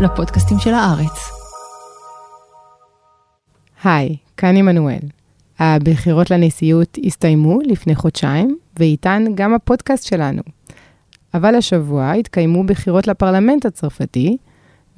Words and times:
לפודקאסטים 0.00 0.58
של 0.58 0.74
הארץ. 0.74 1.30
היי, 3.84 4.16
כאן 4.36 4.56
עמנואל. 4.56 4.98
הבחירות 5.58 6.30
לנשיאות 6.30 6.98
הסתיימו 7.06 7.58
לפני 7.66 7.94
חודשיים, 7.94 8.56
ואיתן 8.78 9.24
גם 9.34 9.54
הפודקאסט 9.54 10.06
שלנו. 10.06 10.42
אבל 11.34 11.54
השבוע 11.54 12.12
התקיימו 12.12 12.64
בחירות 12.64 13.06
לפרלמנט 13.06 13.66
הצרפתי, 13.66 14.36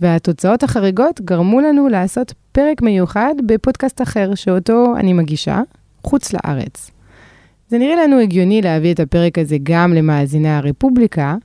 והתוצאות 0.01 0.63
החריגות 0.63 1.21
גרמו 1.21 1.61
לנו 1.61 1.89
לעשות 1.89 2.35
פרק 2.53 2.83
מיוחד 2.83 3.35
בפודקאסט 3.47 4.03
אחר, 4.03 4.35
שאותו 4.35 4.95
אני 4.97 5.13
מגישה, 5.13 5.61
חוץ 6.05 6.33
לארץ. 6.33 6.91
זה 7.69 7.79
נראה 7.79 7.97
לנו 8.05 8.21
הגיוני 8.21 8.63
להביא 8.63 8.95
את 8.95 9.01
הפרק 9.01 9.39
הזה 9.39 9.57
גם 9.63 9.93
למאזיני 9.95 10.49
הרפובליקה, 10.49 11.37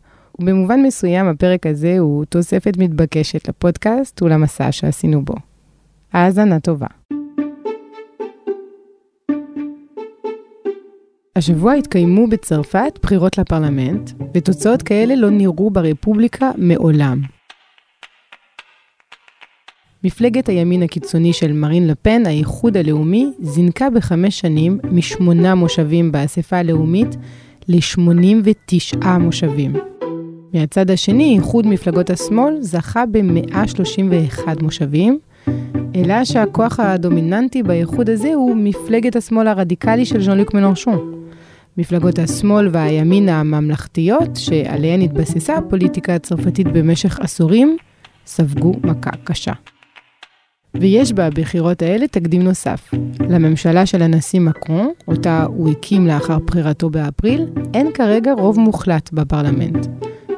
ובמובן 0.42 0.82
מסוים 0.82 1.28
הפרק 1.28 1.68
הזה 1.68 2.00
הוא 2.00 2.26
תוספת 2.26 2.78
מתבקשת 2.78 3.50
לפודקאסט 3.50 4.22
ולמסע 4.22 4.72
שעשינו 4.72 5.26
בו. 5.26 5.34
האזנה 6.14 6.60
טובה. 6.60 6.88
השבוע 11.36 11.74
התקיימו 11.74 12.28
בצרפת 12.28 13.00
בחירות 13.04 13.38
לפרלמנט, 13.38 14.12
ותוצאות 14.34 14.82
כאלה 14.82 15.16
לא 15.16 15.30
נראו 15.30 15.70
ברפובליקה 15.70 16.52
מעולם. 16.58 17.22
מפלגת 20.04 20.50
הימין 20.50 20.84
הקיצוני 20.84 21.34
של 21.34 21.54
מרין 21.54 21.88
לפן, 21.88 22.26
האיחוד 22.26 22.78
הלאומי, 22.78 23.32
זינקה 23.40 23.90
בחמש 23.90 24.40
שנים 24.40 24.80
משמונה 24.92 25.56
מושבים 25.56 26.12
באספה 26.12 26.58
הלאומית 26.58 27.16
ל-89 27.68 29.08
מושבים. 29.20 30.01
מהצד 30.54 30.92
השני, 30.92 31.36
איחוד 31.38 31.68
מפלגות 31.68 32.10
השמאל 32.10 32.58
זכה 32.62 33.06
ב-131 33.06 34.48
מושבים, 34.62 35.20
אלא 35.96 36.26
שהכוח 36.26 36.80
הדומיננטי 36.80 37.64
באיחוד 37.64 38.10
הזה 38.10 38.34
הוא 38.34 38.56
מפלגת 38.56 39.16
השמאל 39.16 39.48
הרדיקלי 39.48 40.06
של 40.06 40.22
ז'אן 40.22 40.38
לוק 40.38 40.54
מלנשון. 40.54 41.12
מפלגות 41.78 42.20
השמאל 42.20 42.70
והימין 42.72 43.30
הממלכתיות, 43.30 44.36
שעליהן 44.36 45.02
התבססה 45.02 45.56
הפוליטיקה 45.56 46.16
הצרפתית 46.16 46.68
במשך 46.68 47.20
עשורים, 47.20 47.78
ספגו 48.26 48.74
מכה 48.84 49.12
קשה. 49.24 49.54
ויש 50.76 51.14
בבחירות 51.14 51.82
האלה 51.82 52.08
תקדים 52.08 52.42
נוסף. 52.42 52.92
לממשלה 53.30 53.86
של 53.86 54.02
הנשיא 54.02 54.40
מקרון, 54.40 54.90
אותה 55.08 55.44
הוא 55.44 55.70
הקים 55.70 56.08
לאחר 56.08 56.40
בחירתו 56.40 56.90
באפריל, 56.90 57.46
אין 57.74 57.92
כרגע 57.94 58.34
רוב 58.34 58.60
מוחלט 58.60 59.12
בפרלמנט. 59.14 59.88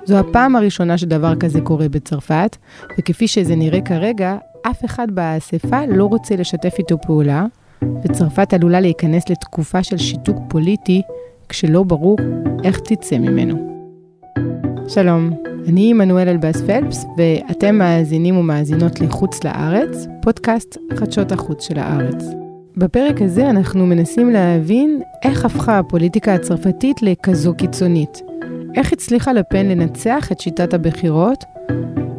זו 0.05 0.17
הפעם 0.17 0.55
הראשונה 0.55 0.97
שדבר 0.97 1.35
כזה 1.35 1.61
קורה 1.61 1.89
בצרפת, 1.89 2.57
וכפי 2.99 3.27
שזה 3.27 3.55
נראה 3.55 3.81
כרגע, 3.81 4.37
אף 4.61 4.85
אחד 4.85 5.11
באספה 5.11 5.85
לא 5.85 6.05
רוצה 6.05 6.35
לשתף 6.35 6.73
איתו 6.79 6.97
פעולה, 7.01 7.45
וצרפת 8.03 8.53
עלולה 8.53 8.79
להיכנס 8.79 9.29
לתקופה 9.29 9.83
של 9.83 9.97
שיתוק 9.97 10.37
פוליטי, 10.49 11.01
כשלא 11.49 11.83
ברור 11.83 12.17
איך 12.63 12.79
תצא 12.79 13.17
ממנו. 13.17 13.85
שלום, 14.87 15.29
אני 15.67 15.89
עמנואל 15.91 16.29
אלבאס 16.29 16.61
פלפס, 16.61 17.05
ואתם 17.17 17.75
מאזינים 17.75 18.37
ומאזינות 18.37 18.99
לחוץ 18.99 19.43
לארץ, 19.43 20.07
פודקאסט 20.21 20.77
חדשות 20.93 21.31
החוץ 21.31 21.67
של 21.67 21.79
הארץ. 21.79 22.25
בפרק 22.77 23.21
הזה 23.21 23.49
אנחנו 23.49 23.85
מנסים 23.85 24.29
להבין 24.29 25.01
איך 25.23 25.45
הפכה 25.45 25.79
הפוליטיקה 25.79 26.33
הצרפתית 26.33 27.01
לכזו 27.01 27.53
קיצונית. 27.53 28.32
איך 28.75 28.93
הצליחה 28.93 29.33
לפן 29.33 29.65
לנצח 29.65 30.31
את 30.31 30.39
שיטת 30.39 30.73
הבחירות, 30.73 31.43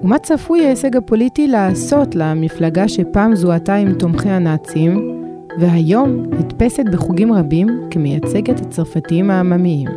ומה 0.03 0.19
צפוי 0.19 0.67
ההישג 0.67 0.97
הפוליטי 0.97 1.47
לעשות 1.49 2.15
למפלגה 2.15 2.89
שפעם 2.89 3.35
זוהתה 3.35 3.75
עם 3.75 3.99
תומכי 3.99 4.29
הנאצים, 4.29 5.23
והיום 5.61 6.25
נתפסת 6.31 6.85
בחוגים 6.93 7.33
רבים 7.33 7.81
כמייצגת 7.91 8.61
הצרפתים 8.61 9.31
העממיים. 9.31 9.89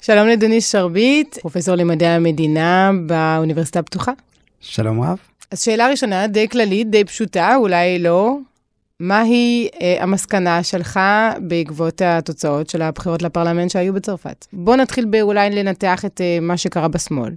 שלום 0.00 0.28
לדוניס 0.28 0.72
שרביט, 0.72 1.38
פרופסור 1.38 1.74
למדעי 1.74 2.08
המדינה 2.08 2.90
באוניברסיטה 3.06 3.78
הפתוחה. 3.78 4.12
שלום 4.60 5.00
רב. 5.02 5.18
אז 5.50 5.62
שאלה 5.62 5.88
ראשונה, 5.88 6.26
די 6.26 6.48
כללית, 6.48 6.90
די 6.90 7.04
פשוטה, 7.04 7.56
אולי 7.56 7.98
לא. 7.98 8.36
מהי 9.00 9.68
אה, 9.82 9.96
המסקנה 10.00 10.62
שלך 10.62 11.00
בעקבות 11.40 12.02
התוצאות 12.04 12.70
של 12.70 12.82
הבחירות 12.82 13.22
לפרלמנט 13.22 13.70
שהיו 13.70 13.94
בצרפת? 13.94 14.46
בוא 14.52 14.76
נתחיל 14.76 15.04
באולי 15.04 15.50
לנתח 15.50 16.04
את 16.04 16.20
אה, 16.20 16.38
מה 16.40 16.56
שקרה 16.56 16.88
בשמאל. 16.88 17.32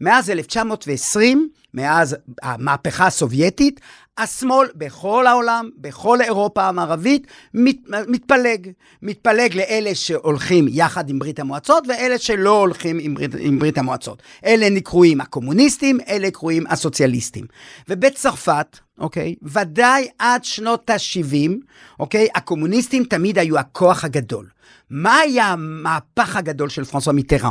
מאז 0.00 0.30
1920, 0.30 1.48
מאז 1.74 2.16
המהפכה 2.42 3.06
הסובייטית, 3.06 3.80
השמאל 4.18 4.68
בכל 4.74 5.26
העולם, 5.26 5.70
בכל 5.78 6.20
אירופה 6.20 6.68
המערבית, 6.68 7.26
מת, 7.54 7.76
מתפלג. 8.08 8.70
מתפלג 9.02 9.56
לאלה 9.56 9.94
שהולכים 9.94 10.66
יחד 10.68 11.10
עם 11.10 11.18
ברית 11.18 11.38
המועצות 11.38 11.84
ואלה 11.88 12.18
שלא 12.18 12.60
הולכים 12.60 12.98
עם 13.00 13.14
ברית, 13.14 13.30
עם 13.38 13.58
ברית 13.58 13.78
המועצות. 13.78 14.22
אלה 14.44 14.70
נקרואים 14.70 15.20
הקומוניסטים, 15.20 15.98
אלה 16.08 16.30
קרואים 16.30 16.64
הסוציאליסטים. 16.68 17.46
ובצרפת, 17.88 18.78
אוקיי, 18.98 19.34
ודאי 19.42 20.08
עד 20.18 20.44
שנות 20.44 20.90
ה-70, 20.90 21.52
אוקיי, 22.00 22.28
הקומוניסטים 22.34 23.04
תמיד 23.04 23.38
היו 23.38 23.58
הכוח 23.58 24.04
הגדול. 24.04 24.46
מה 24.90 25.18
היה 25.18 25.46
המהפך 25.46 26.36
הגדול 26.36 26.68
של 26.68 26.84
פרנסואה 26.84 27.16
מיטרן? 27.16 27.50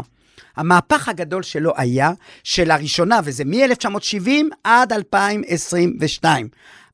המהפך 0.55 1.09
הגדול 1.09 1.43
שלו 1.43 1.73
היה 1.77 2.11
שלראשונה, 2.43 3.19
וזה 3.23 3.45
מ-1970 3.45 4.29
עד 4.63 4.93
2022, 4.93 6.47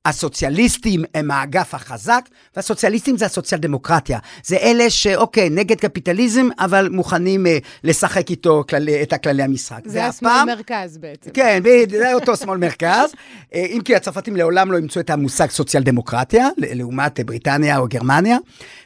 הסוציאליסטים 0.06 1.04
הם 1.16 1.32
האגף 1.32 1.74
החזק, 1.74 2.22
והסוציאליסטים 2.56 3.18
זה 3.18 3.26
הסוציאל 3.26 3.60
דמוקרטיה. 3.60 4.20
זה 4.44 4.58
אלה 4.58 4.90
שאוקיי, 4.90 5.50
נגד 5.50 5.80
קפיטליזם, 5.80 6.48
אבל 6.60 6.90
מוכנים 6.90 7.48
אה, 7.48 7.58
לשחק 7.84 8.30
איתו 8.30 8.64
כללי, 8.70 9.04
את 9.04 9.14
הכללי 9.14 9.44
המשחק. 9.44 9.80
זה 9.86 10.06
השמאל 10.06 10.44
מרכז 10.46 10.98
בעצם. 10.98 11.32
כן, 11.32 11.64
זה 11.90 12.14
אותו 12.14 12.36
שמאל 12.36 12.58
מרכז. 12.58 13.10
אה, 13.56 13.66
אם 13.66 13.82
כי 13.86 13.96
הצרפתים 13.96 14.36
לעולם 14.36 14.72
לא 14.72 14.78
אימצו 14.78 15.00
את 15.00 15.10
המושג 15.10 15.50
סוציאל 15.50 15.84
דמוקרטיה, 15.84 16.48
לעומת 16.58 17.20
בריטניה 17.20 17.78
או 17.78 17.88
גרמניה. 17.88 18.38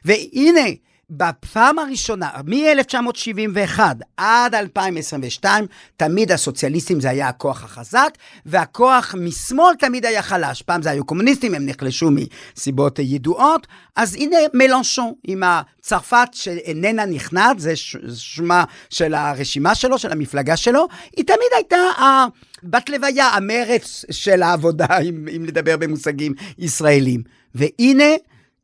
והנה, 0.05 0.69
בפעם 1.09 1.79
הראשונה, 1.79 2.29
מ-1971 2.45 3.79
עד 4.17 4.55
2022, 4.55 5.65
תמיד 5.97 6.31
הסוציאליסטים 6.31 6.99
זה 6.99 7.09
היה 7.09 7.27
הכוח 7.27 7.63
החזק, 7.63 8.09
והכוח 8.45 9.15
משמאל 9.17 9.75
תמיד 9.75 10.05
היה 10.05 10.21
חלש. 10.21 10.61
פעם 10.61 10.81
זה 10.81 10.89
היו 10.89 11.05
קומוניסטים, 11.05 11.55
הם 11.55 11.65
נחלשו 11.65 12.09
מסיבות 12.11 12.99
ידועות. 12.99 13.67
אז 13.95 14.15
הנה 14.15 14.37
מלנשון 14.53 15.13
עם 15.23 15.43
הצרפת 15.45 16.27
שאיננה 16.31 17.05
נכנעת, 17.05 17.59
זה 17.59 17.73
שמה 18.15 18.63
של 18.89 19.13
הרשימה 19.13 19.75
שלו, 19.75 19.97
של 19.97 20.11
המפלגה 20.11 20.57
שלו, 20.57 20.87
היא 21.17 21.25
תמיד 21.25 21.49
הייתה 21.55 22.25
בת 22.63 22.89
לוויה, 22.89 23.27
המרץ 23.27 24.05
של 24.11 24.43
העבודה, 24.43 24.99
אם, 24.99 25.27
אם 25.35 25.45
נדבר 25.45 25.77
במושגים 25.77 26.33
ישראלים. 26.57 27.23
והנה, 27.55 28.13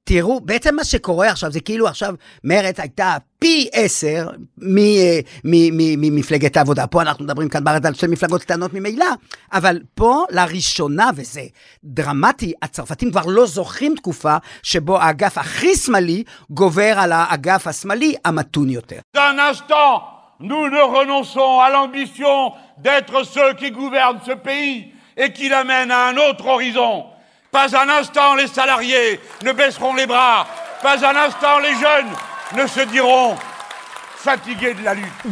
תראו, 0.04 0.40
בעצם 0.40 0.76
מה 0.76 0.84
שקורה 0.84 1.30
עכשיו, 1.30 1.52
זה 1.52 1.60
כאילו 1.60 1.88
עכשיו 1.88 2.14
מרצ 2.44 2.80
הייתה 2.80 3.18
פי 3.40 3.70
עשר 3.74 4.28
ממפלגת 5.98 6.58
העבודה. 6.58 6.88
פה 6.88 7.02
אנחנו 7.02 7.26
מדברים 7.26 7.50
כאן 7.50 7.64
בארץ 7.64 7.86
על 7.86 7.94
שתי 7.94 8.08
מפלגות 8.08 8.42
קטנות 8.42 8.74
ממילא, 8.74 9.06
אבל 9.54 9.80
פה 9.96 10.24
לראשונה, 10.30 11.10
וזה 11.16 11.42
דרמטי, 11.84 12.54
הצרפתים 12.62 13.12
כבר 13.12 13.26
לא 13.26 13.46
זוכרים 13.46 13.96
תקופה 13.96 14.36
שבו 14.64 15.00
האגף 15.00 15.38
הכי 15.38 15.76
שמאלי 15.76 16.24
גובר 16.50 16.94
על 17.00 17.12
האגף 17.12 17.68
השמאלי 17.68 18.16
המתון 18.26 18.70
יותר. 18.70 19.00
nous 20.42 20.68
ne 20.70 20.82
renonçons 20.82 21.60
à 21.60 21.70
l'ambition 21.70 22.54
d'être 22.80 23.24
ceux 23.24 23.54
qui 23.54 23.70
gouvernent 23.72 24.22
ce 24.26 24.32
pays 24.32 24.92
et 25.16 25.32
qui 25.32 25.50
l'amènent 25.50 25.92
à 25.92 26.08
un 26.08 26.18
autre 26.18 26.48
horizon. 26.48 27.06
Pas 27.52 27.76
un 27.76 27.90
instant 27.90 28.36
les 28.36 28.48
salariés 28.48 29.20
ne 29.44 29.52
baisseront 29.52 29.94
les 29.94 30.06
bras. 30.06 30.48
Pas 30.82 31.06
un 31.06 31.16
instant 31.18 31.60
les 31.60 31.76
jeunes 31.76 32.10
ne 32.56 32.66
se 32.66 32.80
diront 32.80 33.36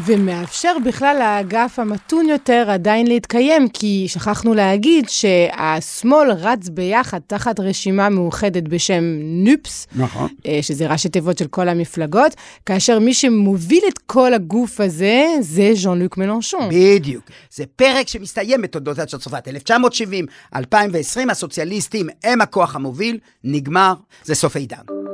ומאפשר 0.05 0.75
בכלל 0.85 1.15
לאגף 1.19 1.79
המתון 1.79 2.29
יותר 2.29 2.67
עדיין 2.69 3.07
להתקיים, 3.07 3.69
כי 3.69 4.05
שכחנו 4.07 4.53
להגיד 4.53 5.09
שהשמאל 5.09 6.31
רץ 6.31 6.69
ביחד 6.69 7.19
תחת 7.27 7.59
רשימה 7.59 8.09
מאוחדת 8.09 8.63
בשם 8.63 9.03
נופס, 9.21 9.87
נכון. 9.95 10.27
אה, 10.45 10.59
שזה 10.61 10.87
ראשי 10.87 11.09
תיבות 11.09 11.37
של 11.37 11.47
כל 11.47 11.69
המפלגות, 11.69 12.35
כאשר 12.65 12.99
מי 12.99 13.13
שמוביל 13.13 13.83
את 13.87 13.97
כל 13.97 14.33
הגוף 14.33 14.79
הזה 14.79 15.25
זה 15.39 15.71
ז'אן 15.73 15.99
לוק 15.99 16.17
מלנשון. 16.17 16.69
בדיוק. 16.71 17.23
זה 17.51 17.63
פרק 17.75 18.07
שמסתיים 18.07 18.61
בתולדותיה 18.61 19.07
של 19.07 19.17
צרפת. 19.17 19.47
1970, 19.47 20.25
2020, 20.55 21.29
הסוציאליסטים 21.29 22.07
הם 22.23 22.41
הכוח 22.41 22.75
המוביל, 22.75 23.17
נגמר, 23.43 23.93
זה 24.23 24.35
סוף 24.35 24.55
העידן. 24.55 25.08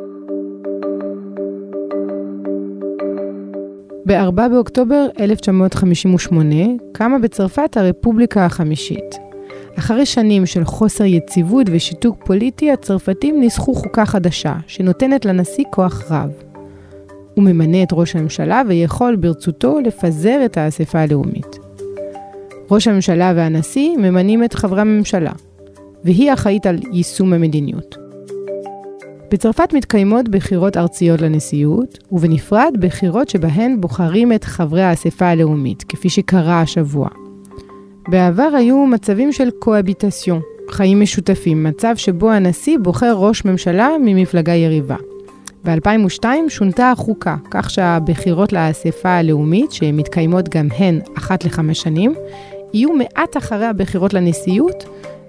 ב-4 4.08 4.50
באוקטובר 4.52 5.08
1958 5.20 6.56
קמה 6.92 7.20
בצרפת 7.20 7.78
הרפובליקה 7.78 8.46
החמישית. 8.46 9.16
אחרי 9.80 10.06
שנים 10.06 10.46
של 10.46 10.66
חוסר 10.66 11.04
יציבות 11.04 11.68
ושיתוק 11.72 12.18
פוליטי, 12.26 12.72
הצרפתים 12.72 13.40
ניסחו 13.40 13.74
חוקה 13.74 14.06
חדשה, 14.06 14.54
שנותנת 14.68 15.26
לנשיא 15.26 15.64
כוח 15.72 16.12
רב. 16.12 16.30
הוא 17.36 17.44
ממנה 17.44 17.84
את 17.84 17.88
ראש 17.92 18.16
הממשלה 18.16 18.62
ויכול 18.68 19.16
ברצותו 19.16 19.80
לפזר 19.80 20.42
את 20.46 20.58
האספה 20.58 21.00
הלאומית. 21.00 21.60
ראש 22.72 22.88
הממשלה 22.88 23.34
והנשיא 23.36 23.98
ממנים 23.98 24.44
את 24.44 24.54
חברי 24.54 24.82
הממשלה, 24.82 25.32
והיא 26.04 26.34
אחראית 26.34 26.66
על 26.66 26.80
יישום 26.92 27.34
המדיניות. 27.34 28.05
בצרפת 29.32 29.74
מתקיימות 29.74 30.30
בחירות 30.30 30.78
ארציות 30.78 31.22
לנשיאות, 31.22 31.98
ובנפרד 32.12 32.74
בחירות 32.80 33.30
שבהן 33.30 33.82
בוחרים 33.82 34.34
את 34.34 34.44
חברי 34.44 34.84
האספה 34.84 35.26
הלאומית, 35.28 35.84
כפי 35.84 36.10
שקרה 36.10 36.62
השבוע. 36.62 37.10
בעבר 38.08 38.50
היו 38.58 38.86
מצבים 38.86 39.32
של 39.32 39.50
קואביטציון, 39.60 40.42
חיים 40.70 41.02
משותפים, 41.02 41.64
מצב 41.64 41.94
שבו 41.96 42.32
הנשיא 42.32 42.78
בוחר 42.82 43.14
ראש 43.18 43.46
ממשלה 43.46 43.90
ממפלגה 44.06 44.54
יריבה. 44.54 44.96
ב-2002 45.66 46.26
שונתה 46.50 46.92
החוקה, 46.92 47.36
כך 47.52 47.70
שהבחירות 47.70 48.54
לאספה 48.54 49.10
הלאומית, 49.10 49.72
שמתקיימות 49.72 50.50
גם 50.50 50.68
הן 50.78 51.00
אחת 51.18 51.46
לחמש 51.46 51.82
שנים, 51.82 52.14
יהיו 52.74 52.94
מעט 52.94 53.38
אחרי 53.38 53.66
הבחירות 53.66 54.14
לנשיאות, 54.14 54.86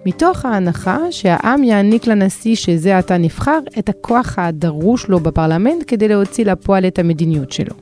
מתוך 0.07 0.45
ההנחה 0.45 0.99
שהעם 1.11 1.65
יעניק 1.65 2.07
לנשיא 2.07 2.57
שזה 2.57 2.99
עתה 2.99 3.19
נבחר 3.19 3.59
את 3.79 3.89
הכוח 3.89 4.35
הדרוש 4.39 5.09
לו 5.09 5.21
בפרלמנט 5.21 5.85
כדי 5.87 6.09
להוציא 6.09 6.45
לפועל 6.45 6.87
את 6.87 6.99
המדיניות 6.99 7.53
שלו. 7.53 7.75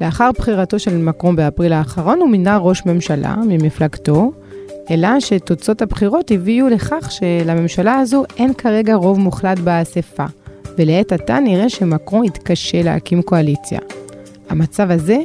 לאחר 0.00 0.30
בחירתו 0.38 0.78
של 0.78 0.96
מקרון 0.96 1.36
באפריל 1.36 1.72
האחרון 1.72 2.20
הוא 2.20 2.28
מינה 2.28 2.56
ראש 2.56 2.86
ממשלה 2.86 3.36
ממפלגתו, 3.48 4.32
אלא 4.90 5.20
שתוצאות 5.20 5.82
הבחירות 5.82 6.30
הביאו 6.30 6.68
לכך 6.68 7.10
שלממשלה 7.10 7.94
הזו 7.94 8.24
אין 8.36 8.54
כרגע 8.54 8.94
רוב 8.94 9.18
מוחלט 9.18 9.58
באספה, 9.58 10.24
ולעת 10.78 11.12
עתה 11.12 11.40
נראה 11.40 11.68
שמקרון 11.68 12.24
יתקשה 12.24 12.82
להקים 12.82 13.22
קואליציה. 13.22 13.78
המצב 14.48 14.90
הזה 14.90 15.18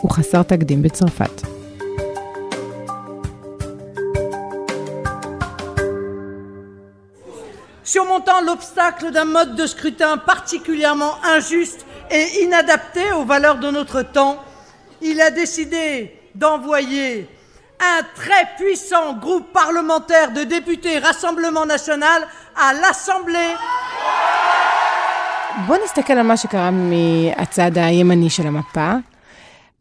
הוא 0.00 0.10
חסר 0.10 0.42
תקדים 0.42 0.82
בצרפת. 0.82 1.53
surmontant 7.83 8.41
l'obstacle 8.41 9.11
d'un 9.11 9.25
mode 9.25 9.55
de 9.55 9.65
scrutin 9.65 10.17
particulièrement 10.17 11.13
injuste 11.23 11.85
et 12.11 12.43
inadapté 12.43 13.11
aux 13.13 13.25
valeurs 13.25 13.57
de 13.57 13.71
notre 13.71 14.01
temps, 14.01 14.37
il 15.01 15.21
a 15.21 15.31
décidé 15.31 16.13
d'envoyer 16.35 17.27
un 17.79 18.03
très 18.15 18.45
puissant 18.57 19.13
groupe 19.13 19.53
parlementaire 19.53 20.31
de 20.31 20.43
députés 20.43 20.99
Rassemblement 20.99 21.65
national 21.65 22.27
à 22.55 22.73
l'Assemblée. 22.73 23.55
בואו 25.67 25.83
נסתכל 25.83 26.13
על 26.13 26.21
מה 26.21 26.37
שקרה 26.37 26.69
מהצד 26.71 27.71
הימני 27.77 28.29
של 28.29 28.47
המפה. 28.47 28.91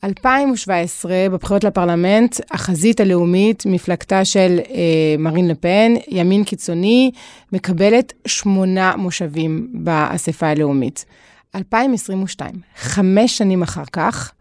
2017, 0.04 1.30
בבחירות 1.32 1.64
לפרלמנט, 1.64 2.36
החזית 2.52 3.00
הלאומית, 3.00 3.64
מפלגתה 3.66 4.26
של 4.26 4.60
אה, 4.70 5.16
מרין 5.20 5.48
לפן, 5.48 5.94
ימין 6.08 6.44
קיצוני, 6.44 7.12
מקבלת 7.52 8.14
שמונה 8.28 8.96
מושבים 8.98 9.68
באספה 9.74 10.48
הלאומית. 10.48 11.06
2022, 11.56 12.52
חמש 12.76 13.38
שנים 13.38 13.64
אחר 13.64 13.84
כך, 13.94 14.32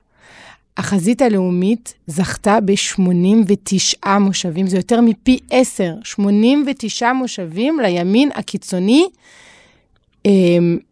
החזית 0.76 1.22
הלאומית 1.22 1.94
זכתה 2.06 2.58
ב-89 2.64 4.08
מושבים, 4.20 4.66
זה 4.66 4.76
יותר 4.76 5.00
מפי 5.00 5.38
10, 5.50 5.94
89 6.04 7.12
מושבים 7.12 7.80
לימין 7.80 8.30
הקיצוני. 8.34 9.06
אה, 10.26 10.30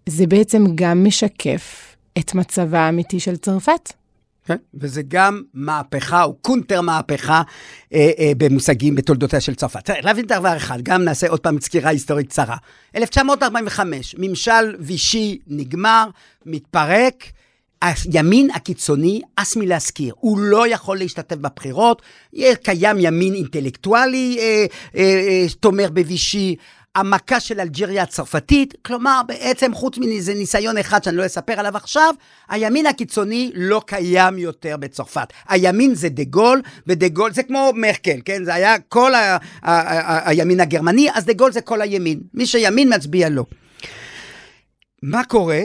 זה 0.07 0.27
בעצם 0.27 0.65
גם 0.75 1.05
משקף 1.05 1.97
את 2.19 2.35
מצבה 2.35 2.81
האמיתי 2.81 3.21
של 3.21 3.37
צרפת. 3.37 4.00
כן? 4.45 4.57
וזה 4.75 5.03
גם 5.09 5.43
מהפכה, 5.55 6.23
או 6.23 6.35
קונטר 6.35 6.81
מהפכה 6.81 7.43
אה, 7.95 8.11
אה, 8.19 8.33
במושגים 8.37 8.95
בתולדותיה 8.95 9.41
של 9.41 9.55
צרפת. 9.55 9.85
צריך 9.85 10.05
להבין 10.05 10.27
דבר 10.27 10.57
אחד, 10.57 10.83
גם 10.83 11.05
נעשה 11.05 11.29
עוד 11.29 11.41
פעם 11.41 11.61
סקירה 11.61 11.91
היסטורית 11.91 12.29
קצרה. 12.29 12.57
1945, 12.97 14.15
ממשל 14.19 14.77
וישי 14.81 15.39
נגמר, 15.47 16.09
מתפרק. 16.47 17.25
הימין 17.83 18.51
הקיצוני, 18.55 19.21
הס 19.39 19.57
מלהזכיר, 19.57 20.15
הוא 20.21 20.39
לא 20.39 20.69
יכול 20.69 20.99
להשתתף 20.99 21.37
בבחירות, 21.37 22.03
קיים 22.63 22.97
ימין 23.01 23.35
אינטלקטואלי 23.35 24.37
אה, 24.41 24.67
אה, 24.97 25.03
אה, 25.03 25.47
תומך 25.61 25.91
בוישי, 25.91 26.57
המכה 26.95 27.41
של 27.41 27.61
אלג'יריה 27.61 28.03
הצרפתית, 28.03 28.75
כלומר, 28.83 29.21
בעצם 29.29 29.75
חוץ 29.75 29.99
מאיזה 29.99 30.35
ניסיון 30.35 30.79
אחד 30.79 31.05
שאני 31.05 31.17
לא 31.17 31.27
אספר 31.27 31.53
עליו 31.61 31.77
עכשיו, 31.77 32.15
הימין 32.49 32.87
הקיצוני 32.87 33.51
לא 33.55 33.83
קיים 33.87 34.39
יותר 34.39 34.77
בצרפת. 34.77 35.33
הימין 35.49 35.95
זה 35.95 36.09
דה 36.09 36.25
גול, 36.25 36.63
ודה 36.87 37.09
גול 37.09 37.33
זה 37.33 37.43
כמו 37.43 37.71
מרקל, 37.75 38.21
כן? 38.25 38.45
זה 38.45 38.55
היה 38.55 38.79
כל 38.89 39.13
הימין 40.25 40.61
הגרמני, 40.61 41.09
אז 41.15 41.25
דה 41.25 41.33
גול 41.33 41.53
זה 41.53 41.61
כל 41.61 41.83
הימין. 41.83 42.21
מי 42.35 42.47
שימין 42.47 42.95
מצביע 42.95 43.29
לו. 43.29 43.45
מה 45.03 45.25
קורה? 45.25 45.63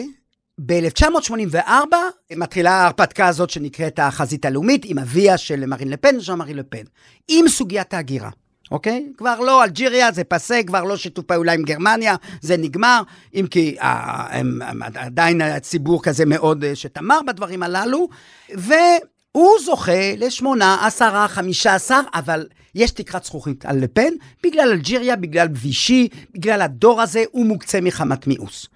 ב-1984 0.66 1.96
מתחילה 2.36 2.72
ההרפתקה 2.72 3.28
הזאת 3.28 3.50
שנקראת 3.50 4.00
החזית 4.00 4.46
הלאומית 4.46 4.82
עם 4.86 5.00
אביה 5.00 5.38
של 5.38 5.66
מרין 5.66 5.90
לפן, 5.90 6.20
ז'אן 6.20 6.38
מרין 6.38 6.58
לפן, 6.58 6.84
עם 7.28 7.48
סוגיית 7.48 7.94
ההגירה. 7.94 8.30
אוקיי? 8.72 9.06
כבר 9.18 9.40
לא 9.40 9.64
אלג'יריה, 9.64 10.12
זה 10.12 10.24
פסה, 10.24 10.62
כבר 10.68 10.84
לא 10.84 10.98
שיתוף 10.98 11.26
פעולה 11.26 11.54
עם 11.54 11.64
גרמניה, 11.64 12.16
זה 12.42 12.58
נגמר, 12.58 13.02
אם 13.36 13.48
כי 13.52 13.76
אה, 13.82 14.28
הם, 14.40 14.62
הם, 14.62 14.82
עדיין 14.96 15.42
הציבור 15.42 16.04
כזה 16.04 16.26
מאוד 16.26 16.64
אה, 16.64 16.76
שתמר 16.76 17.20
בדברים 17.28 17.64
הללו, 17.64 18.10
והוא 18.50 19.52
זוכה 19.66 20.16
לשמונה, 20.18 20.88
עשרה, 20.88 21.28
חמישה 21.28 21.76
עשר, 21.76 22.02
אבל 22.14 22.48
יש 22.76 22.92
תקרת 22.92 23.24
זכוכית 23.24 23.66
על 23.66 23.78
לפן, 23.78 24.14
בגלל 24.44 24.70
אלג'יריה, 24.72 25.16
בגלל 25.16 25.48
וישי, 25.52 26.08
בגלל 26.34 26.62
הדור 26.62 27.02
הזה, 27.02 27.24
הוא 27.32 27.46
מוקצה 27.46 27.82
מחמת 27.82 28.28
מיאוס. 28.28 28.68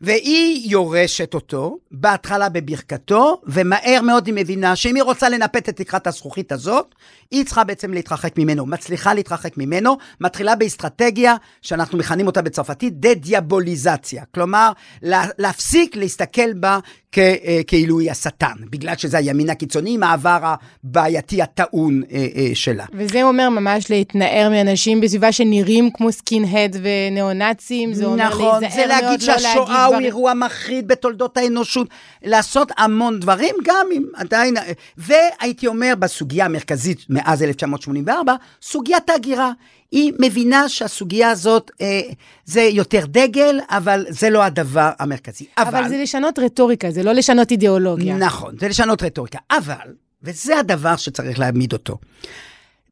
והיא 0.00 0.70
יורשת 0.70 1.34
אותו, 1.34 1.78
בהתחלה 1.90 2.48
בברכתו, 2.48 3.40
ומהר 3.46 4.00
מאוד 4.02 4.26
היא 4.26 4.34
מבינה 4.34 4.76
שאם 4.76 4.94
היא 4.94 5.02
רוצה 5.02 5.28
לנפט 5.28 5.68
את 5.68 5.76
תקרת 5.76 6.06
הזכוכית 6.06 6.52
הזאת, 6.52 6.94
היא 7.30 7.44
צריכה 7.44 7.64
בעצם 7.64 7.92
להתרחק 7.92 8.38
ממנו, 8.38 8.66
מצליחה 8.66 9.14
להתרחק 9.14 9.56
ממנו, 9.56 9.96
מתחילה 10.20 10.56
באסטרטגיה 10.56 11.36
שאנחנו 11.62 11.98
מכנים 11.98 12.26
אותה 12.26 12.42
בצרפתית 12.42 13.00
דה-דיאבוליזציה. 13.00 14.24
כלומר, 14.34 14.72
לה, 15.02 15.24
להפסיק 15.38 15.96
להסתכל 15.96 16.52
בה 16.52 16.78
כ, 17.12 17.18
אה, 17.18 17.60
כאילו 17.66 18.00
היא 18.00 18.10
השטן, 18.10 18.54
בגלל 18.70 18.96
שזה 18.96 19.18
הימין 19.18 19.50
הקיצוני 19.50 19.94
עם 19.94 20.02
העבר 20.02 20.54
הבעייתי 20.84 21.42
הטעון 21.42 22.02
אה, 22.12 22.26
אה, 22.36 22.50
שלה. 22.54 22.84
וזה 22.92 23.22
אומר 23.22 23.48
ממש 23.48 23.90
להתנער 23.90 24.48
מאנשים 24.50 25.00
בסביבה 25.00 25.32
שנראים 25.32 25.90
כמו 25.94 26.12
skinhead 26.12 26.76
וניאו-נאצים, 26.82 27.94
זה 27.94 28.04
אומר 28.04 28.28
נכון, 28.28 28.62
להיזהר 28.62 28.80
זה 28.80 28.86
להגיד 28.86 29.08
מאוד 29.08 29.20
לא 29.22 29.38
שהשואה 29.38 29.54
להגיד 29.54 29.76
הוא 29.76 29.86
דברים. 29.88 30.04
אירוע 30.04 30.34
מחריד 30.34 30.88
בתולדות 30.88 31.36
האנושות, 31.36 31.88
לעשות 32.22 32.72
המון 32.78 33.20
דברים, 33.20 33.54
גם 33.64 33.86
אם 33.96 34.04
עדיין, 34.14 34.54
והייתי 34.96 35.66
אומר 35.66 35.92
בסוגיה 35.98 36.44
המרכזית 36.44 36.98
מאז 37.08 37.42
1984, 37.42 38.34
סוגיית 38.62 39.10
ההגירה. 39.10 39.52
היא 39.92 40.12
מבינה 40.18 40.68
שהסוגיה 40.68 41.30
הזאת 41.30 41.70
אה, 41.80 42.00
זה 42.44 42.62
יותר 42.62 43.06
דגל, 43.06 43.60
אבל 43.68 44.06
זה 44.08 44.30
לא 44.30 44.42
הדבר 44.42 44.90
המרכזי. 44.98 45.44
אבל 45.58 45.88
זה 45.88 45.98
לשנות 46.02 46.38
רטוריקה, 46.38 46.90
זה 46.90 47.02
לא 47.02 47.12
לשנות 47.12 47.50
אידיאולוגיה. 47.50 48.16
נכון, 48.16 48.54
זה 48.60 48.68
לשנות 48.68 49.02
רטוריקה. 49.02 49.38
אבל, 49.50 49.94
וזה 50.22 50.58
הדבר 50.58 50.96
שצריך 50.96 51.38
להעמיד 51.38 51.72
אותו, 51.72 51.98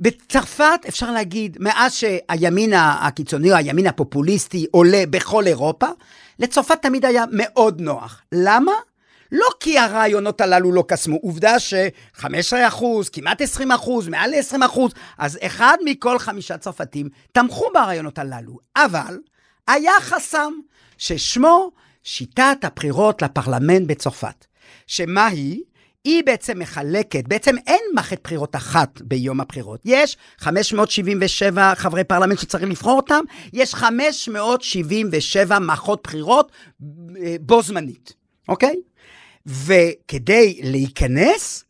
בצרפת 0.01 0.81
אפשר 0.89 1.11
להגיד, 1.11 1.57
מאז 1.61 1.95
שהימין 1.95 2.73
הקיצוני 2.77 3.53
או 3.53 3.57
הימין 3.57 3.87
הפופוליסטי 3.87 4.67
עולה 4.71 5.05
בכל 5.11 5.47
אירופה, 5.47 5.87
לצרפת 6.39 6.83
תמיד 6.83 7.05
היה 7.05 7.25
מאוד 7.33 7.81
נוח. 7.81 8.23
למה? 8.33 8.73
לא 9.33 9.47
כי 9.61 9.79
הרעיונות 9.79 10.41
הללו 10.41 10.73
לא 10.73 10.85
קסמו, 10.89 11.17
עובדה 11.17 11.59
ש-15 11.59 12.69
אחוז, 12.69 13.09
כמעט 13.09 13.41
20 13.41 13.73
אחוז, 13.73 14.09
מעל 14.09 14.35
20 14.35 14.63
אחוז, 14.63 14.93
אז 15.19 15.39
אחד 15.43 15.77
מכל 15.85 16.19
חמישה 16.19 16.59
צרפתים 16.59 17.09
תמכו 17.33 17.69
ברעיונות 17.75 18.19
הללו. 18.19 18.59
אבל 18.77 19.19
היה 19.69 19.93
חסם 20.01 20.53
ששמו 20.99 21.71
שיטת 22.05 22.59
הבחירות 22.63 23.23
לפרלמנט 23.23 23.87
בצרפת. 23.87 24.47
שמה 24.87 25.27
היא? 25.27 25.63
היא 26.05 26.23
בעצם 26.27 26.59
מחלקת, 26.59 27.29
בעצם 27.29 27.57
אין 27.67 27.81
מערכת 27.95 28.21
בחירות 28.25 28.57
אחת 28.57 29.01
ביום 29.01 29.41
הבחירות. 29.41 29.81
יש 29.85 30.17
577 30.39 31.75
חברי 31.75 32.05
פרלמנט 32.05 32.39
שצריך 32.39 32.65
לבחור 32.65 32.97
אותם, 32.97 33.21
יש 33.53 33.75
577 33.75 35.59
מערכות 35.59 36.01
בחירות 36.05 36.53
אה, 37.23 37.37
בו 37.41 37.63
זמנית, 37.63 38.13
אוקיי? 38.49 38.77
וכדי 39.49 40.61
להיכנס, 40.63 41.65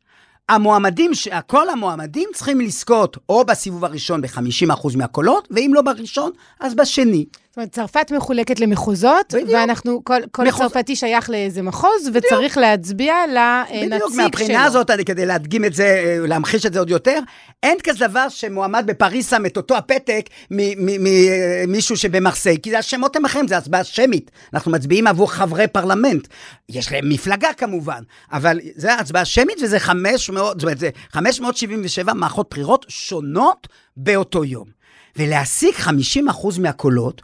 המועמדים, 0.49 1.11
כל 1.47 1.69
המועמדים 1.71 2.29
צריכים 2.35 2.61
לזכות 2.61 3.17
או 3.29 3.45
בסיבוב 3.45 3.85
הראשון 3.85 4.21
ב-50% 4.21 4.97
מהקולות, 4.97 5.49
ואם 5.51 5.71
לא 5.75 5.83
בראשון, 5.83 6.33
אז 6.61 6.75
בשני. 6.75 7.25
אומרת, 7.59 7.73
צרפת 7.73 8.13
מחולקת 8.17 8.61
למחוזות, 8.61 9.35
בדיוק. 9.35 9.51
ואנחנו, 9.53 10.05
כל, 10.05 10.21
כל 10.31 10.45
מחוז... 10.45 10.61
צרפתי 10.61 10.97
שייך 10.97 11.31
לאיזה 11.31 11.63
מחוז, 11.63 12.09
בדיוק. 12.09 12.25
וצריך 12.25 12.57
להצביע 12.57 13.15
לנציג 13.27 13.79
שלו. 13.79 13.97
בדיוק, 13.97 14.15
מהבחינה 14.17 14.65
הזאת, 14.65 14.91
אני, 14.91 15.05
כדי 15.05 15.27
להדגים 15.27 15.65
את 15.65 15.75
זה, 15.75 16.19
להמחיש 16.29 16.67
את 16.67 16.73
זה 16.73 16.79
עוד 16.79 16.91
יותר, 16.91 17.19
אין 17.63 17.79
כזה 17.83 18.07
דבר 18.07 18.29
שמועמד 18.29 18.85
בפריס 18.87 19.31
שם 19.31 19.47
את 19.47 19.57
אותו 19.57 19.77
הפתק 19.77 20.29
ממישהו 20.51 21.97
שבמרסיי, 21.97 22.57
כי 22.63 22.77
השמות 22.77 23.17
הם 23.17 23.25
אחרים, 23.25 23.49
זה 23.49 23.57
הצבעה 23.57 23.85
שמית. 23.85 24.31
אנחנו 24.55 24.73
מצביעים 24.73 25.07
עבור 25.07 25.33
חברי 25.33 25.67
פרלמנט. 25.67 26.29
יש 26.69 26.93
להם 26.93 27.09
מפלגה 27.09 27.53
כמובן, 27.53 28.03
אבל 28.33 28.61
זה 28.77 28.95
הצבעה 28.95 29.25
שמית 29.25 29.59
וזה 29.63 29.81
500, 29.81 30.55
זאת 30.55 30.63
אומרת, 30.63 30.79
זה 30.79 30.91
577 31.13 32.13
מערכות 32.13 32.47
בחירות 32.51 32.87
שונות 32.89 33.69
באותו 33.97 34.45
יום. 34.45 34.78
ולהשיג 35.19 35.75
50% 35.75 36.61
מהקולות, 36.61 37.23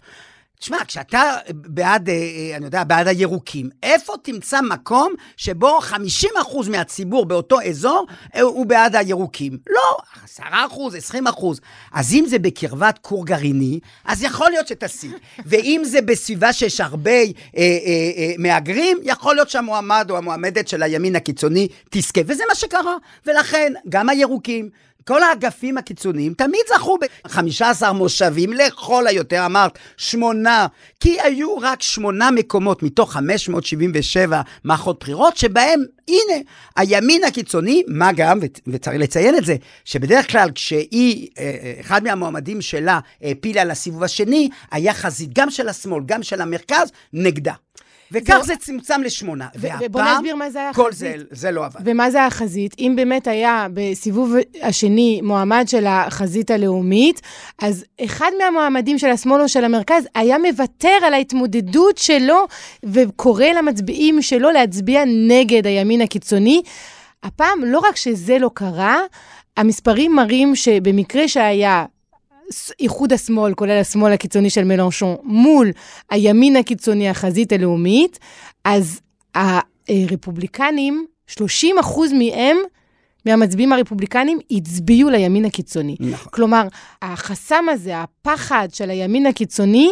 תשמע, 0.65 0.79
כשאתה 0.87 1.37
בעד, 1.51 2.09
אה, 2.09 2.15
אה, 2.15 2.57
אני 2.57 2.65
יודע, 2.65 2.85
בעד 2.85 3.09
הירוקים, 3.09 3.71
איפה 3.83 4.13
תמצא 4.23 4.61
מקום 4.61 5.13
שבו 5.37 5.79
50% 5.83 6.71
מהציבור 6.71 7.27
באותו 7.27 7.61
אזור 7.61 8.07
אה, 8.35 8.41
הוא 8.41 8.67
בעד 8.67 8.97
הירוקים? 8.97 9.59
לא, 9.71 9.97
10%, 10.39 10.43
20%. 11.15 11.45
אז 11.93 12.13
אם 12.13 12.25
זה 12.29 12.39
בקרבת 12.39 12.99
כור 13.03 13.27
גרעיני, 13.27 13.81
אז 14.05 14.23
יכול 14.23 14.51
להיות 14.51 14.69
שתשיג. 14.69 15.11
ואם 15.47 15.83
זה 15.85 16.03
בסביבה 16.03 16.53
שיש 16.53 16.81
הרבה 16.81 17.11
אה, 17.11 17.25
אה, 17.57 17.63
אה, 18.17 18.33
מהגרים, 18.39 18.99
יכול 19.03 19.35
להיות 19.35 19.51
שהמועמד 19.51 20.07
או 20.11 20.17
המועמדת 20.17 20.69
של 20.69 20.83
הימין 20.83 21.17
הקיצוני 21.17 21.69
תזכה. 21.91 22.21
וזה 22.27 22.43
מה 22.49 22.55
שקרה. 22.55 22.97
ולכן, 23.27 23.73
גם 23.89 24.09
הירוקים, 24.09 24.69
כל 25.05 25.23
האגפים 25.23 25.79
הקיצוניים 25.79 26.35
תמיד 26.35 26.61
זכו 26.75 26.99
ב-15 26.99 27.93
מושבים, 27.93 28.53
לכל 28.53 29.07
היותר 29.07 29.47
אמרת 29.47 29.79
שמונה, 29.97 30.67
כי 31.01 31.21
היו 31.21 31.59
רק 31.59 31.83
שמונה 31.83 32.31
מקומות 32.31 32.83
מתוך 32.83 33.13
577 33.13 34.41
מערכות 34.65 35.01
בחירות, 35.01 35.37
שבהם, 35.37 35.85
הנה, 36.09 36.43
הימין 36.77 37.25
הקיצוני, 37.25 37.83
מה 37.89 38.13
גם, 38.13 38.39
וצריך 38.67 38.97
לציין 38.99 39.37
את 39.37 39.45
זה, 39.45 39.57
שבדרך 39.85 40.31
כלל 40.31 40.51
כשהיא, 40.55 41.29
אה, 41.39 41.45
אה, 41.45 41.81
אחד 41.81 42.05
מהמועמדים 42.05 42.63
שלה 42.63 43.01
העפילה 43.23 43.65
לסיבוב 43.65 44.03
השני, 44.03 44.49
היה 44.71 44.95
חזית 44.95 45.31
גם 45.33 45.51
של 45.51 45.69
השמאל, 45.69 46.03
גם 46.07 46.23
של 46.23 46.41
המרכז, 46.41 46.93
נגדה. 47.13 47.64
וכך 48.15 48.39
זה, 48.39 48.47
זה 48.47 48.57
צמצם 48.57 49.03
לשמונה. 49.03 49.49
והפעם, 49.55 49.93
בוא 49.93 50.03
נסביר 50.03 50.37
מה 50.37 50.51
זה 50.51 50.59
היה 50.59 50.75
כל 50.75 50.93
זה, 50.93 51.15
זה 51.31 51.51
לא 51.51 51.65
עבד. 51.65 51.81
ומה 51.85 52.11
זה 52.11 52.25
החזית? 52.27 52.75
אם 52.79 52.93
באמת 52.97 53.27
היה 53.27 53.67
בסיבוב 53.75 54.35
השני 54.63 55.21
מועמד 55.23 55.65
של 55.69 55.87
החזית 55.87 56.51
הלאומית, 56.51 57.21
אז 57.63 57.85
אחד 58.05 58.31
מהמועמדים 58.39 58.99
של 58.99 59.11
השמאל 59.11 59.41
או 59.41 59.49
של 59.49 59.65
המרכז 59.65 60.05
היה 60.15 60.39
מוותר 60.39 60.99
על 61.07 61.15
ההתמודדות 61.15 61.99
שלו 61.99 62.47
וקורא 62.85 63.47
למצביעים 63.47 64.23
שלו 64.23 64.51
להצביע 64.51 65.03
נגד 65.07 65.67
הימין 65.67 66.01
הקיצוני. 66.01 66.63
הפעם, 67.23 67.65
לא 67.65 67.79
רק 67.79 67.97
שזה 67.97 68.39
לא 68.39 68.51
קרה, 68.55 69.01
המספרים 69.57 70.15
מראים 70.15 70.57
שבמקרה 70.57 71.29
שהיה 71.29 71.85
איחוד 72.81 73.13
השמאל, 73.13 73.55
כולל 73.55 73.81
השמאל 73.81 74.13
הקיצוני 74.13 74.51
של 74.51 74.65
מלנשון, 74.65 75.17
מול 75.23 75.71
הימין 76.11 76.57
הקיצוני, 76.57 77.09
החזית 77.09 77.53
הלאומית, 77.53 78.19
אז 78.65 79.01
הרפובליקנים, 79.35 81.07
30 81.27 81.79
אחוז 81.79 82.13
מהם, 82.13 82.57
מהמצביעים 83.27 83.73
הרפובליקנים, 83.73 84.39
הצביעו 84.51 85.11
לימין 85.11 85.45
הקיצוני. 85.45 85.97
נכון. 86.01 86.33
כלומר, 86.33 86.69
החסם 87.03 87.65
הזה, 87.69 88.01
הפחד 88.01 88.69
של 88.73 88.91
הימין 88.91 89.27
הקיצוני, 89.27 89.91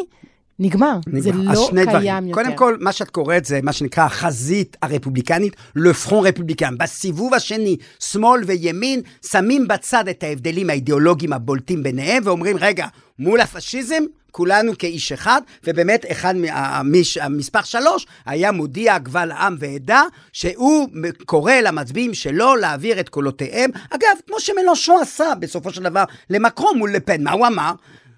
נגמר. 0.62 0.98
נגמר. 1.06 1.22
זה 1.22 1.30
לא 1.32 1.68
קיים 1.72 1.88
דברים. 1.88 2.28
יותר. 2.28 2.42
קודם 2.42 2.56
כל, 2.56 2.76
מה 2.80 2.92
שאת 2.92 3.10
קוראת 3.10 3.44
זה 3.44 3.60
מה 3.62 3.72
שנקרא 3.72 4.04
החזית 4.04 4.76
הרפובליקנית, 4.82 5.56
לפרון 5.76 6.26
רפובליקן. 6.26 6.78
בסיבוב 6.78 7.34
השני, 7.34 7.76
שמאל 8.00 8.40
וימין 8.46 9.00
שמים 9.26 9.68
בצד 9.68 10.08
את 10.08 10.22
ההבדלים 10.22 10.70
האידיאולוגיים 10.70 11.32
הבולטים 11.32 11.82
ביניהם, 11.82 12.22
ואומרים, 12.26 12.56
רגע, 12.60 12.86
מול 13.18 13.40
הפשיזם, 13.40 14.02
כולנו 14.30 14.72
כאיש 14.78 15.12
אחד, 15.12 15.40
ובאמת 15.64 16.04
אחד 16.10 16.36
מהמש, 16.36 17.16
המספר 17.16 17.62
שלוש 17.62 18.06
היה 18.26 18.52
מודיע 18.52 18.98
גבל 18.98 19.30
עם 19.30 19.56
ועדה, 19.58 20.02
שהוא 20.32 20.88
קורא 21.26 21.52
למצביעים 21.52 22.14
שלו 22.14 22.56
להעביר 22.56 23.00
את 23.00 23.08
קולותיהם. 23.08 23.70
אגב, 23.90 24.16
כמו 24.26 24.40
שמלושו 24.40 24.98
עשה 24.98 25.32
בסופו 25.38 25.72
של 25.72 25.82
דבר 25.82 26.04
למקרון 26.30 26.78
מול 26.78 26.92
לפן, 26.92 27.22
מה 27.22 27.32
הוא 27.32 27.46
אמר? 27.46 27.72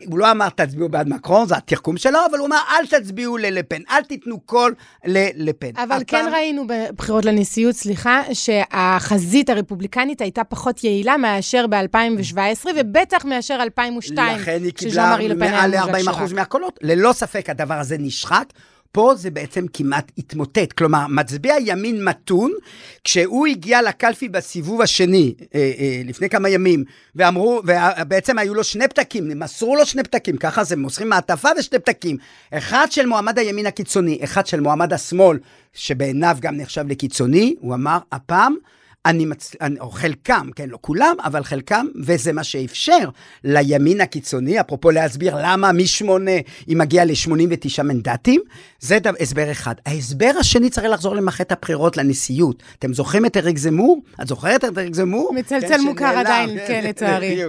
הוא 0.07 0.19
לא 0.19 0.31
אמר 0.31 0.49
תצביעו 0.49 0.89
בעד 0.89 1.09
מקרון, 1.09 1.49
זה 1.49 1.57
התחכום 1.57 1.97
שלו, 1.97 2.19
אבל 2.31 2.39
הוא 2.39 2.47
אמר 2.47 2.61
אל 2.71 2.87
תצביעו 2.87 3.37
ללפן, 3.37 3.81
אל 3.91 4.03
תיתנו 4.03 4.41
קול 4.41 4.75
ללפן. 5.05 5.77
אבל 5.77 6.03
כן 6.07 6.23
פעם... 6.25 6.35
ראינו 6.35 6.65
בבחירות 6.67 7.25
לנשיאות, 7.25 7.75
סליחה, 7.75 8.23
שהחזית 8.33 9.51
הרפובליקנית 9.51 10.21
הייתה 10.21 10.45
פחות 10.45 10.85
יעילה 10.85 11.17
מאשר 11.17 11.67
ב-2017, 11.67 12.67
ובטח 12.77 13.25
מאשר 13.25 13.63
2002, 13.63 14.37
לכן 14.39 14.61
היא 14.65 14.73
קיבלה 14.73 15.17
מעל 15.37 15.71
ל-40% 15.71 16.35
מהקולות. 16.35 16.79
ללא 16.83 17.13
ספק 17.13 17.51
הדבר 17.51 17.75
הזה 17.75 17.97
נשחק. 17.99 18.45
פה 18.95 19.15
זה 19.17 19.31
בעצם 19.31 19.67
כמעט 19.73 20.13
התמוטט. 20.19 20.73
כלומר, 20.73 21.07
מצביע 21.09 21.55
ימין 21.61 22.05
מתון, 22.05 22.53
כשהוא 23.05 23.47
הגיע 23.47 23.83
לקלפי 23.83 24.29
בסיבוב 24.29 24.83
השני, 24.83 25.35
אה, 25.55 25.73
אה, 25.79 26.03
לפני 26.05 26.29
כמה 26.29 26.49
ימים, 26.49 26.85
ואמרו, 27.17 27.63
ובעצם 27.65 28.39
היו 28.39 28.55
לו 28.55 28.65
שני 28.65 28.89
פתקים, 28.89 29.39
מסרו 29.39 29.77
לו 29.77 29.87
שני 29.87 30.03
פתקים, 30.03 30.37
ככה 30.37 30.65
זה, 30.65 30.77
מוסרים 30.77 31.09
מעטפה 31.09 31.49
ושני 31.59 31.79
פתקים. 31.79 32.17
אחד 32.51 32.87
של 32.91 33.07
מועמד 33.07 33.39
הימין 33.39 33.67
הקיצוני, 33.67 34.19
אחד 34.25 34.47
של 34.47 34.61
מועמד 34.61 34.93
השמאל, 34.93 35.39
שבעיניו 35.73 36.37
גם 36.41 36.57
נחשב 36.57 36.85
לקיצוני, 36.89 37.55
הוא 37.61 37.75
אמר, 37.75 37.99
הפעם, 38.13 38.57
אני 39.07 39.25
מצ... 39.25 39.57
אני, 39.61 39.81
או 39.81 39.91
חלקם, 39.91 40.49
כן, 40.57 40.69
לא 40.69 40.79
כולם, 40.81 41.17
אבל 41.25 41.45
חלקם, 41.45 41.87
וזה 42.05 42.33
מה 42.33 42.45
שאפשר 42.45 43.09
לימין 43.45 44.01
הקיצוני, 44.01 44.61
אפרופו 44.61 44.91
להסביר 44.91 45.37
למה 45.43 45.73
משמונה 45.73 46.31
היא 46.67 46.77
מגיעה 46.77 47.05
ל-89 47.05 47.83
מנדטים, 47.83 48.41
זה 48.81 48.99
דבר, 48.99 49.11
הסבר 49.21 49.51
אחד. 49.51 49.75
ההסבר 49.87 50.31
השני 50.41 50.71
צריך 50.71 50.87
לחזור 50.87 51.15
למערכת 51.15 51.53
הבחירות 51.53 51.97
לנשיאות. 51.97 52.63
אתם 52.79 52.95
זוכרים 52.95 53.27
את 53.27 53.37
אריק 53.37 53.59
זמור? 53.59 54.03
את 54.23 54.29
זוכרת 54.29 54.65
את 54.65 54.79
אריק 54.79 54.95
זמור? 54.95 55.33
מצלצל 55.35 55.69
כן, 55.69 55.81
מוכר 55.81 56.19
עדיין, 56.19 56.59
כן, 56.67 56.85
לצערי. 56.85 57.43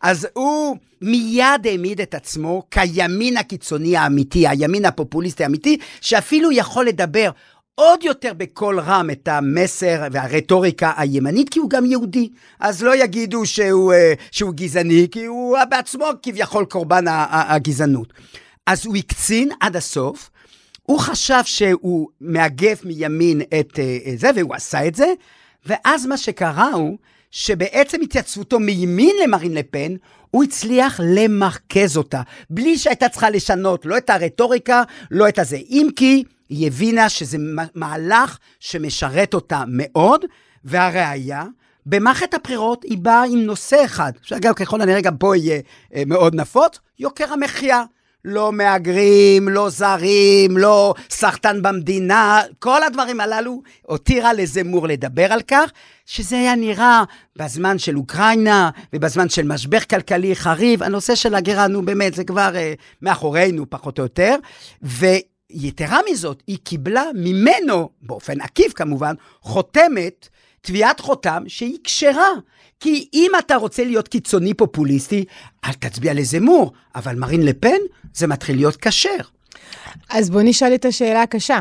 אז 0.00 0.28
הוא 0.32 0.76
מיד 1.02 1.66
העמיד 1.66 2.00
את 2.00 2.14
עצמו 2.14 2.62
כימין 2.70 3.36
הקיצוני 3.36 3.96
האמיתי, 3.96 4.48
הימין 4.48 4.84
הפופוליסטי 4.84 5.44
האמיתי, 5.44 5.78
שאפילו 6.00 6.52
יכול 6.52 6.86
לדבר 6.86 7.30
עוד 7.74 8.04
יותר 8.04 8.32
בקול 8.36 8.80
רם 8.80 9.10
את 9.10 9.28
המסר 9.28 10.06
והרטוריקה 10.12 10.92
הימנית, 10.96 11.48
כי 11.48 11.58
הוא 11.58 11.70
גם 11.70 11.86
יהודי. 11.86 12.30
אז 12.60 12.82
לא 12.82 12.96
יגידו 12.96 13.46
שהוא, 13.46 13.92
אה, 13.92 14.12
שהוא 14.30 14.52
גזעני, 14.54 15.08
כי 15.10 15.24
הוא 15.24 15.58
בעצמו 15.70 16.06
כביכול 16.22 16.64
קורבן 16.64 17.04
הגזענות. 17.30 18.12
אז 18.66 18.86
הוא 18.86 18.96
הקצין 18.96 19.48
עד 19.60 19.76
הסוף, 19.76 20.30
הוא 20.82 20.98
חשב 20.98 21.40
שהוא 21.44 22.08
מאגף 22.20 22.84
מימין 22.84 23.40
את 23.60 23.78
אה, 23.78 23.98
זה, 24.16 24.30
והוא 24.34 24.54
עשה 24.54 24.86
את 24.86 24.94
זה, 24.94 25.06
ואז 25.66 26.06
מה 26.06 26.16
שקרה 26.16 26.72
הוא 26.72 26.98
שבעצם 27.30 28.00
התייצבותו 28.00 28.60
מימין 28.60 29.16
למרין 29.24 29.54
לפן, 29.54 29.94
הוא 30.30 30.44
הצליח 30.44 31.00
למרכז 31.04 31.96
אותה, 31.96 32.22
בלי 32.50 32.78
שהייתה 32.78 33.08
צריכה 33.08 33.30
לשנות 33.30 33.86
לא 33.86 33.96
את 33.96 34.10
הרטוריקה, 34.10 34.82
לא 35.10 35.28
את 35.28 35.38
הזה. 35.38 35.56
אם 35.56 35.88
כי 35.96 36.24
היא 36.50 36.66
הבינה 36.66 37.08
שזה 37.08 37.38
מהלך 37.74 38.38
שמשרת 38.60 39.34
אותה 39.34 39.62
מאוד, 39.68 40.24
והראיה, 40.64 41.44
במערכת 41.86 42.34
הבחירות 42.34 42.82
היא 42.82 42.98
באה 42.98 43.24
עם 43.24 43.38
נושא 43.38 43.84
אחד, 43.84 44.12
שאגב, 44.22 44.52
ככל 44.52 44.80
הנראה 44.80 45.00
גם 45.00 45.16
פה 45.16 45.36
יהיה 45.36 45.60
אה, 45.94 46.02
מאוד 46.06 46.34
נפוץ, 46.34 46.78
יוקר 46.98 47.32
המחיה. 47.32 47.82
לא 48.24 48.52
מהגרים, 48.52 49.48
לא 49.48 49.70
זרים, 49.70 50.58
לא 50.58 50.94
סחטן 51.10 51.62
במדינה, 51.62 52.40
כל 52.58 52.82
הדברים 52.82 53.20
הללו 53.20 53.62
הותירה 53.82 54.32
לזמור 54.32 54.88
לדבר 54.88 55.32
על 55.32 55.40
כך, 55.42 55.70
שזה 56.06 56.36
היה 56.36 56.54
נראה 56.54 57.04
בזמן 57.36 57.78
של 57.78 57.96
אוקראינה 57.96 58.70
ובזמן 58.92 59.28
של 59.28 59.46
משבר 59.46 59.80
כלכלי 59.80 60.36
חריף, 60.36 60.82
הנושא 60.82 61.14
של 61.14 61.34
הגירה, 61.34 61.66
נו 61.66 61.84
באמת, 61.84 62.14
זה 62.14 62.24
כבר 62.24 62.52
uh, 62.52 62.80
מאחורינו 63.02 63.70
פחות 63.70 63.98
או 63.98 64.04
יותר. 64.04 64.36
יתרה 65.52 66.00
מזאת, 66.10 66.42
היא 66.46 66.58
קיבלה 66.64 67.04
ממנו, 67.14 67.88
באופן 68.02 68.40
עקיף 68.40 68.72
כמובן, 68.72 69.14
חותמת, 69.40 70.28
תביעת 70.60 71.00
חותם 71.00 71.42
שהיא 71.46 71.78
כשרה. 71.84 72.30
כי 72.80 73.08
אם 73.14 73.30
אתה 73.38 73.56
רוצה 73.56 73.84
להיות 73.84 74.08
קיצוני 74.08 74.54
פופוליסטי, 74.54 75.24
אל 75.64 75.72
תצביע 75.72 76.14
לזמור, 76.14 76.72
אבל 76.94 77.14
מרין 77.14 77.42
לפן 77.42 77.78
זה 78.14 78.26
מתחיל 78.26 78.56
להיות 78.56 78.76
כשר. 78.76 79.16
אז 80.10 80.30
בואו 80.30 80.42
נשאל 80.42 80.74
את 80.74 80.84
השאלה 80.84 81.22
הקשה. 81.22 81.60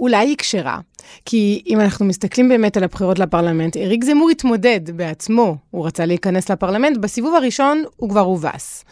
אולי 0.00 0.16
היא 0.16 0.36
כשרה? 0.36 0.80
כי 1.24 1.62
אם 1.66 1.80
אנחנו 1.80 2.06
מסתכלים 2.06 2.48
באמת 2.48 2.76
על 2.76 2.84
הבחירות 2.84 3.18
לפרלמנט, 3.18 3.76
אריק 3.76 4.04
זמור 4.04 4.30
התמודד 4.30 4.80
בעצמו, 4.96 5.56
הוא 5.70 5.86
רצה 5.86 6.06
להיכנס 6.06 6.50
לפרלמנט, 6.50 6.96
בסיבוב 6.96 7.34
הראשון 7.34 7.84
הוא 7.96 8.10
כבר 8.10 8.20
הובס. 8.20 8.84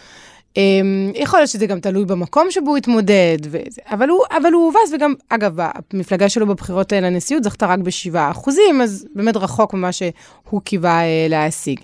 Um, 0.57 0.59
יכול 1.15 1.39
להיות 1.39 1.51
שזה 1.51 1.67
גם 1.67 1.81
תלוי 1.81 2.05
במקום 2.05 2.47
שבו 2.51 2.71
הוא 2.71 2.77
התמודד, 2.77 3.39
וזה, 3.43 3.81
אבל, 3.91 4.09
הוא, 4.09 4.25
אבל 4.37 4.53
הוא 4.53 4.65
הובס, 4.65 4.93
וגם, 4.93 5.15
אגב, 5.29 5.57
המפלגה 5.93 6.29
שלו 6.29 6.47
בבחירות 6.47 6.93
לנשיאות 6.93 7.45
זכתה 7.45 7.67
רק 7.67 7.79
ב-7%, 7.79 8.51
אז 8.83 9.07
באמת 9.15 9.37
רחוק 9.37 9.75
ממה 9.75 9.93
שהוא 9.93 10.61
קיווה 10.65 11.01
uh, 11.01 11.31
להשיג. 11.31 11.81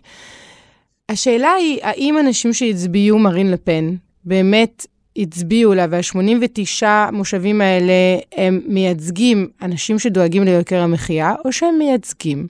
השאלה 1.09 1.52
היא, 1.52 1.79
האם 1.83 2.19
אנשים 2.19 2.52
שהצביעו 2.52 3.19
מרין 3.19 3.50
לפן 3.50 3.95
באמת 4.25 4.87
הצביעו 5.17 5.75
לה, 5.75 5.87
וה-89 5.91 6.87
מושבים 7.12 7.61
האלה 7.61 7.93
הם 8.37 8.61
מייצגים 8.67 9.49
אנשים 9.62 9.99
שדואגים 9.99 10.45
ליוקר 10.45 10.81
המחיה, 10.81 11.35
או 11.45 11.52
שהם 11.52 11.79
מייצגים 11.79 12.47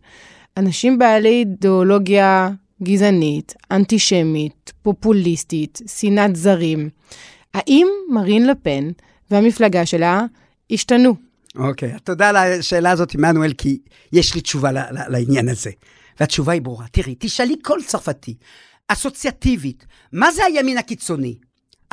אנשים 0.56 0.98
בעלי 0.98 1.28
אידיאולוגיה 1.28 2.50
גזענית, 2.82 3.54
אנטישמית, 3.70 4.72
פופוליסטית, 4.82 5.80
שנאת 5.86 6.36
זרים. 6.36 6.88
האם 7.54 7.86
מרין 8.10 8.46
לפן 8.46 8.88
והמפלגה 9.30 9.86
שלה 9.86 10.24
השתנו? 10.70 11.14
אוקיי, 11.56 11.94
okay, 11.94 11.98
תודה 11.98 12.28
על 12.28 12.36
השאלה 12.36 12.90
הזאת, 12.90 13.14
עמנואל, 13.14 13.52
כי 13.52 13.78
יש 14.12 14.34
לי 14.34 14.40
תשובה 14.40 14.70
לעניין 15.08 15.48
הזה. 15.48 15.70
והתשובה 16.20 16.52
היא 16.52 16.62
ברורה. 16.62 16.86
תראי, 16.92 17.14
תשאלי 17.18 17.56
כל 17.62 17.78
צרפתי, 17.86 18.34
אסוציאטיבית, 18.88 19.86
מה 20.12 20.32
זה 20.32 20.44
הימין 20.44 20.78
הקיצוני? 20.78 21.34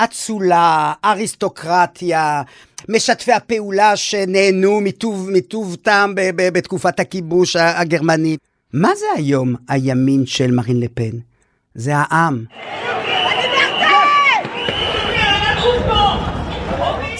אצולה, 0.03 0.93
אריסטוקרטיה, 1.05 2.41
משתפי 2.89 3.31
הפעולה 3.31 3.96
שנהנו 3.96 4.81
מטוב, 4.81 5.29
מטוב 5.29 5.75
טעם 5.75 6.13
בתקופת 6.36 7.00
הכיבוש 7.00 7.55
הגרמני. 7.55 8.38
מה 8.73 8.95
זה 8.95 9.05
היום 9.15 9.55
הימין 9.67 10.25
של 10.25 10.51
מרין 10.51 10.79
לפן? 10.79 11.17
זה 11.75 11.91
העם. 11.95 12.45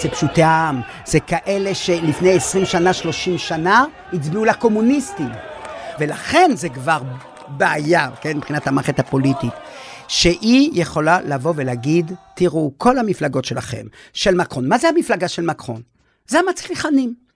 זה 0.01 0.10
פשוטי 0.10 0.44
העם, 0.44 0.82
זה 1.06 1.20
כאלה 1.20 1.75
שלפני 1.75 2.34
20 2.34 2.65
שנה, 2.65 2.94
30 2.94 3.38
שנה, 3.38 3.86
הצביעו 4.13 4.46
לקומוניסטים. 4.46 5.29
ולכן 6.00 6.51
זה 6.53 6.70
כבר 6.70 7.01
בעיה, 7.48 8.10
כן, 8.22 8.38
מבחינת 8.38 8.68
המערכת 8.68 9.00
הפוליטית. 9.00 9.53
שהיא 10.08 10.72
יכולה 10.74 11.22
לבוא 11.22 11.53
ולהגיד, 11.56 12.12
תראו, 12.36 12.72
כל 12.77 12.98
המפלגות 12.98 13.46
שלכם, 13.46 13.86
של 14.13 14.36
מקרון, 14.36 14.70
מה 14.70 14.77
זה 14.77 14.89
המפלגה 14.89 15.27
של 15.27 15.46
מקרון? 15.46 15.82
זה 16.27 16.39
המצליחנים. 16.39 17.28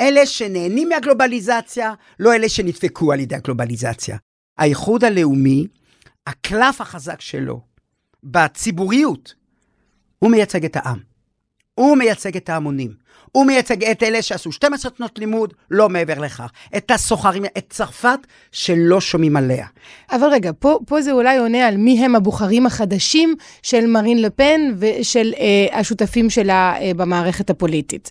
אלה 0.00 0.26
שנהנים 0.26 0.88
מהגלובליזציה, 0.88 1.94
לא 2.20 2.34
אלה 2.34 2.48
שנדפקו 2.48 3.12
על 3.12 3.20
ידי 3.20 3.34
הגלובליזציה. 3.34 4.16
האיחוד 4.58 5.04
הלאומי, 5.04 5.66
הקלף 6.26 6.80
החזק 6.80 7.20
שלו 7.20 7.60
בציבוריות, 8.22 9.34
הוא 10.18 10.30
מייצג 10.30 10.64
את 10.64 10.76
העם. 10.76 10.98
הוא 11.74 11.96
מייצג 11.96 12.36
את 12.36 12.48
ההמונים. 12.48 12.94
הוא 13.32 13.46
מייצג 13.46 13.84
את 13.84 14.02
אלה 14.02 14.22
שעשו 14.22 14.52
12 14.52 14.92
שנות 14.96 15.18
לימוד, 15.18 15.54
לא 15.70 15.88
מעבר 15.88 16.18
לכך. 16.18 16.50
את 16.76 16.90
הסוחרים, 16.90 17.44
את 17.44 17.66
צרפת, 17.70 18.18
שלא 18.52 19.00
שומעים 19.00 19.36
עליה. 19.36 19.66
אבל 20.10 20.28
רגע, 20.32 20.50
פה, 20.58 20.78
פה 20.86 21.02
זה 21.02 21.12
אולי 21.12 21.38
עונה 21.38 21.66
על 21.66 21.76
מי 21.76 22.04
הם 22.04 22.16
הבוחרים 22.16 22.66
החדשים 22.66 23.34
של 23.62 23.86
מרין 23.86 24.22
לפן 24.22 24.60
ושל 24.78 25.32
אה, 25.38 25.78
השותפים 25.78 26.30
שלה 26.30 26.74
אה, 26.80 26.94
במערכת 26.96 27.50
הפוליטית. 27.50 28.10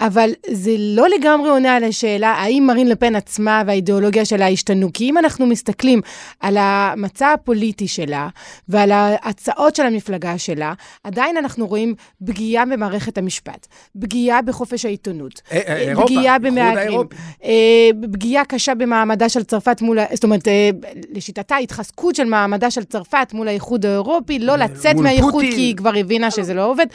אבל 0.00 0.30
זה 0.50 0.70
לא 0.78 1.08
לגמרי 1.08 1.50
עונה 1.50 1.76
על 1.76 1.84
השאלה 1.84 2.28
האם 2.28 2.64
מרין 2.66 2.88
לפן 2.88 3.14
עצמה 3.16 3.62
והאידיאולוגיה 3.66 4.24
שלה 4.24 4.48
השתנו. 4.48 4.92
כי 4.94 5.10
אם 5.10 5.18
אנחנו 5.18 5.46
מסתכלים 5.46 6.00
על 6.40 6.56
המצע 6.60 7.32
הפוליטי 7.32 7.88
שלה 7.88 8.28
ועל 8.68 8.90
ההצעות 8.92 9.76
של 9.76 9.86
המפלגה 9.86 10.38
שלה, 10.38 10.72
עדיין 11.04 11.36
אנחנו 11.36 11.66
רואים 11.66 11.94
פגיעה 12.24 12.64
במערכת 12.64 13.18
המשפט, 13.18 13.66
פגיעה 14.00 14.42
בחופש 14.42 14.84
העיתונות, 14.84 15.42
אה, 15.52 15.60
אה, 15.68 15.76
אירופה, 15.76 16.06
פגיעה 16.06 16.38
במהגרים, 16.38 17.00
אה, 17.44 17.90
פגיעה 18.12 18.44
קשה 18.44 18.74
במעמדה 18.74 19.28
של 19.28 19.42
צרפת 19.42 19.82
מול, 19.82 19.98
זאת 20.12 20.24
אומרת, 20.24 20.48
לשיטתה, 21.12 21.56
התחזקות 21.56 22.14
של 22.14 22.24
מעמדה 22.24 22.70
של 22.70 22.84
צרפת 22.84 23.28
מול 23.32 23.48
האיחוד 23.48 23.86
האירופי, 23.86 24.38
לא 24.38 24.56
לצאת 24.56 24.96
מהאיחוד 24.96 25.44
כי 25.50 25.60
היא 25.60 25.76
כבר 25.76 25.92
הבינה 25.96 26.30
שזה 26.30 26.54
לא 26.54 26.70
עובד. 26.70 26.86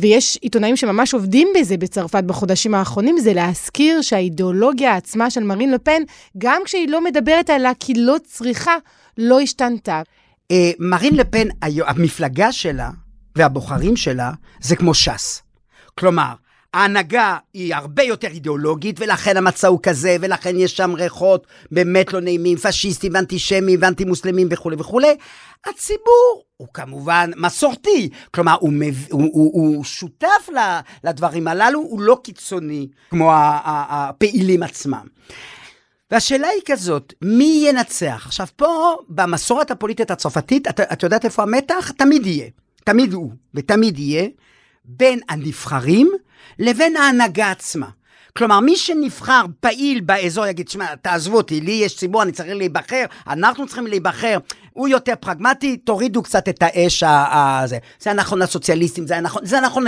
ויש 0.00 0.38
עיתונאים 0.42 0.76
שממש 0.76 1.14
עובדים 1.14 1.48
בזה 1.58 1.76
בצרפת 1.76 2.24
בחודשים 2.24 2.74
האחרונים, 2.74 3.18
זה 3.18 3.32
להזכיר 3.32 4.02
שהאידיאולוגיה 4.02 4.96
עצמה 4.96 5.30
של 5.30 5.42
מרין 5.42 5.72
לפן, 5.72 6.02
גם 6.38 6.62
כשהיא 6.64 6.88
לא 6.88 7.04
מדברת 7.04 7.50
עליה 7.50 7.72
כי 7.80 7.94
לא 7.94 8.16
צריכה, 8.24 8.76
לא 9.18 9.40
השתנתה. 9.40 10.02
אה, 10.50 10.70
מרין 10.78 11.16
לפן, 11.16 11.48
המפלגה 11.62 12.52
שלה 12.52 12.90
והבוחרים 13.36 13.96
שלה 13.96 14.32
זה 14.60 14.76
כמו 14.76 14.94
ש"ס. 14.94 15.42
כלומר, 15.94 16.34
ההנהגה 16.74 17.36
היא 17.54 17.74
הרבה 17.74 18.02
יותר 18.02 18.28
אידיאולוגית, 18.28 19.00
ולכן 19.00 19.36
המצע 19.36 19.68
הוא 19.68 19.80
כזה, 19.82 20.16
ולכן 20.20 20.56
יש 20.56 20.76
שם 20.76 20.92
ריחות 20.94 21.46
באמת 21.70 22.12
לא 22.12 22.20
נעימים, 22.20 22.58
פשיסטים 22.58 23.12
ואנטישמים 23.14 23.78
ואנטי 23.82 24.04
מוסלמים 24.04 24.48
וכולי 24.50 24.76
וכולי. 24.78 25.16
הציבור 25.66 26.42
הוא 26.56 26.68
כמובן 26.74 27.30
מסורתי, 27.36 28.08
כלומר 28.30 28.56
הוא, 28.60 28.72
מב... 28.72 29.06
הוא, 29.10 29.22
הוא, 29.32 29.50
הוא 29.54 29.84
שותף 29.84 30.48
לדברים 31.04 31.48
הללו, 31.48 31.80
הוא 31.80 32.00
לא 32.00 32.18
קיצוני 32.24 32.88
כמו 33.10 33.30
הפעילים 33.34 34.62
עצמם. 34.62 35.06
והשאלה 36.10 36.48
היא 36.48 36.62
כזאת, 36.66 37.12
מי 37.22 37.64
ינצח? 37.68 38.22
עכשיו 38.26 38.46
פה, 38.56 38.96
במסורת 39.08 39.70
הפוליטית 39.70 40.10
הצרפתית, 40.10 40.68
את, 40.68 40.80
את 40.80 41.02
יודעת 41.02 41.24
איפה 41.24 41.42
המתח? 41.42 41.90
תמיד 41.96 42.26
יהיה, 42.26 42.48
תמיד 42.84 43.12
הוא, 43.12 43.32
ותמיד 43.54 43.98
יהיה, 43.98 44.28
בין 44.86 45.20
הנבחרים 45.28 46.12
לבין 46.58 46.96
ההנהגה 46.96 47.50
עצמה. 47.50 47.86
כלומר, 48.36 48.60
מי 48.60 48.76
שנבחר 48.76 49.44
פעיל 49.60 50.00
באזור 50.00 50.46
יגיד, 50.46 50.68
שמע, 50.68 50.94
תעזבו 50.94 51.36
אותי, 51.36 51.60
לי 51.60 51.72
יש 51.72 51.96
ציבור, 51.96 52.22
אני 52.22 52.32
צריך 52.32 52.54
להיבחר, 52.54 53.04
אנחנו 53.26 53.66
צריכים 53.66 53.86
להיבחר. 53.86 54.38
הוא 54.72 54.88
יותר 54.88 55.12
פרגמטי, 55.20 55.76
תורידו 55.76 56.22
קצת 56.22 56.48
את 56.48 56.62
האש 56.62 57.02
הזה. 57.06 57.78
זה 58.00 58.12
נכון 58.12 58.38
לסוציאליסטים, 58.38 59.06
זה 59.06 59.20
נכון, 59.20 59.46
זה 59.46 59.60
נכון 59.60 59.84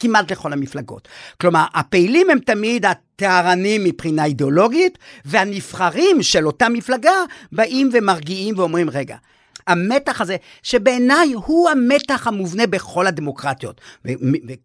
כמעט 0.00 0.32
לכל 0.32 0.52
המפלגות. 0.52 1.08
כלומר, 1.40 1.64
הפעילים 1.74 2.30
הם 2.30 2.38
תמיד 2.38 2.86
הטהרנים 2.86 3.84
מבחינה 3.84 4.24
אידיאולוגית, 4.24 4.98
והנבחרים 5.24 6.22
של 6.22 6.46
אותה 6.46 6.68
מפלגה 6.68 7.14
באים 7.52 7.90
ומרגיעים 7.92 8.58
ואומרים, 8.58 8.90
רגע, 8.90 9.16
המתח 9.66 10.20
הזה, 10.20 10.36
שבעיניי 10.62 11.32
הוא 11.32 11.70
המתח 11.70 12.26
המובנה 12.26 12.66
בכל 12.66 13.06
הדמוקרטיות, 13.06 13.80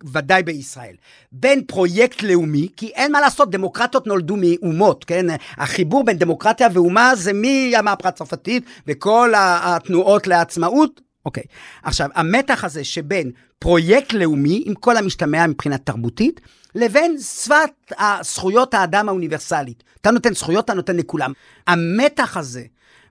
וודאי 0.03 0.43
בישראל, 0.43 0.95
בין 1.31 1.63
פרויקט 1.63 2.23
לאומי, 2.23 2.67
כי 2.77 2.87
אין 2.87 3.11
מה 3.11 3.21
לעשות, 3.21 3.51
דמוקרטיות 3.51 4.07
נולדו 4.07 4.35
מאומות, 4.39 5.05
כן? 5.05 5.25
החיבור 5.57 6.05
בין 6.05 6.17
דמוקרטיה 6.17 6.67
ואומה 6.73 7.11
זה 7.15 7.31
מהמהפכה 7.33 8.09
הצרפתית 8.09 8.63
וכל 8.87 9.33
התנועות 9.37 10.27
לעצמאות. 10.27 11.01
אוקיי, 11.25 11.43
עכשיו, 11.83 12.09
המתח 12.15 12.63
הזה 12.63 12.83
שבין 12.83 13.31
פרויקט 13.59 14.13
לאומי, 14.13 14.63
עם 14.65 14.73
כל 14.73 14.97
המשתמע 14.97 15.47
מבחינה 15.47 15.77
תרבותית, 15.77 16.41
לבין 16.75 17.17
שפת 17.19 17.93
זכויות 18.21 18.73
האדם 18.73 19.09
האוניברסלית. 19.09 19.83
אתה 20.01 20.11
נותן 20.11 20.33
זכויות, 20.33 20.65
אתה 20.65 20.73
נותן 20.73 20.95
לכולם. 20.95 21.31
המתח 21.67 22.37
הזה 22.37 22.63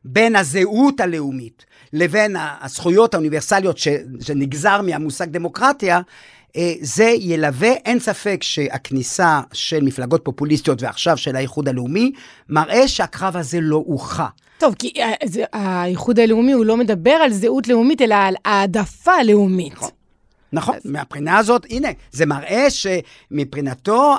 בין 0.07 0.37
הזהות 0.37 1.01
הלאומית 1.01 1.64
לבין 1.92 2.37
הזכויות 2.61 3.14
האוניברסליות 3.14 3.79
שנגזר 4.21 4.83
מהמושג 4.83 5.29
דמוקרטיה, 5.31 6.01
אה, 6.57 6.73
זה 6.81 7.12
ילווה, 7.19 7.73
אין 7.73 7.99
ספק 7.99 8.42
שהכניסה 8.42 9.40
של 9.53 9.85
מפלגות 9.85 10.25
פופוליסטיות 10.25 10.83
ועכשיו 10.83 11.16
של 11.16 11.37
האיחוד 11.37 11.69
הלאומי, 11.69 12.12
מראה 12.49 12.88
שהקרב 12.88 13.37
הזה 13.37 13.59
לא 13.61 13.83
הוכרע. 13.87 14.27
טוב, 14.59 14.75
כי 14.79 14.92
אה, 14.99 15.12
האיחוד 15.53 16.21
הלאומי 16.21 16.53
הוא 16.53 16.64
לא 16.64 16.77
מדבר 16.77 17.11
על 17.11 17.33
זהות 17.33 17.69
לאומית, 17.69 18.03
אלא 18.03 18.14
על 18.14 18.35
העדפה 18.45 19.23
לאומית. 19.25 19.73
נכון. 19.73 19.90
נכון, 20.52 20.76
אז... 20.76 20.80
מהבחינה 20.85 21.38
הזאת, 21.38 21.66
הנה, 21.70 21.88
זה 22.12 22.26
מראה 22.26 22.66
שמבחינתו, 22.70 24.16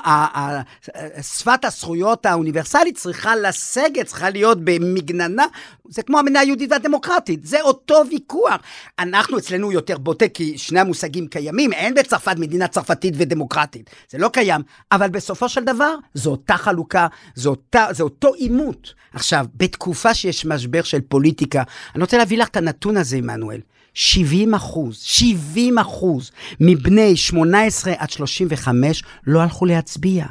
שפת 1.22 1.66
הזכויות 1.66 2.26
האוניברסלית 2.26 2.98
צריכה 2.98 3.36
לסגת, 3.36 4.06
צריכה 4.06 4.30
להיות 4.30 4.58
במגננה, 4.64 5.46
זה 5.90 6.04
כמו 6.04 6.20
המדינה 6.20 6.40
היהודית 6.40 6.72
והדמוקרטית, 6.72 7.46
זה 7.46 7.62
אותו 7.62 8.04
ויכוח. 8.12 8.62
אנחנו 9.00 9.38
אצלנו 9.38 9.72
יותר 9.72 9.98
בוטה, 9.98 10.28
כי 10.28 10.58
שני 10.58 10.80
המושגים 10.80 11.28
קיימים, 11.28 11.74
אין 11.74 11.94
בצרפת 11.94 12.36
מדינה 12.38 12.68
צרפתית 12.68 13.14
ודמוקרטית, 13.18 13.90
זה 14.10 14.18
לא 14.18 14.30
קיים, 14.30 14.62
אבל 14.92 15.10
בסופו 15.10 15.50
של 15.50 15.64
דבר, 15.64 15.96
זו 16.14 16.32
אותה 16.32 16.58
חלוקה, 16.58 17.08
זו 17.36 17.50
אותה, 17.50 17.86
זה 17.92 18.04
אותו 18.04 18.34
עימות. 18.34 18.94
עכשיו, 19.14 19.46
בתקופה 19.56 20.14
שיש 20.14 20.46
משבר 20.46 20.84
של 20.84 21.02
פוליטיקה, 21.02 21.64
אני 21.96 22.02
רוצה 22.04 22.18
להביא 22.18 22.38
לך 22.38 22.48
את 22.48 22.58
הנתון 22.58 22.98
הזה, 22.98 23.18
עמנואל. 23.18 23.60
70 23.98 24.54
אחוז, 24.54 24.98
70 25.02 25.78
אחוז 25.78 26.32
מבני 26.60 27.16
18 27.16 27.94
עד 27.98 28.10
35 28.10 29.04
לא 29.28 29.42
הלכו 29.42 29.66
להצביע. 29.66 30.26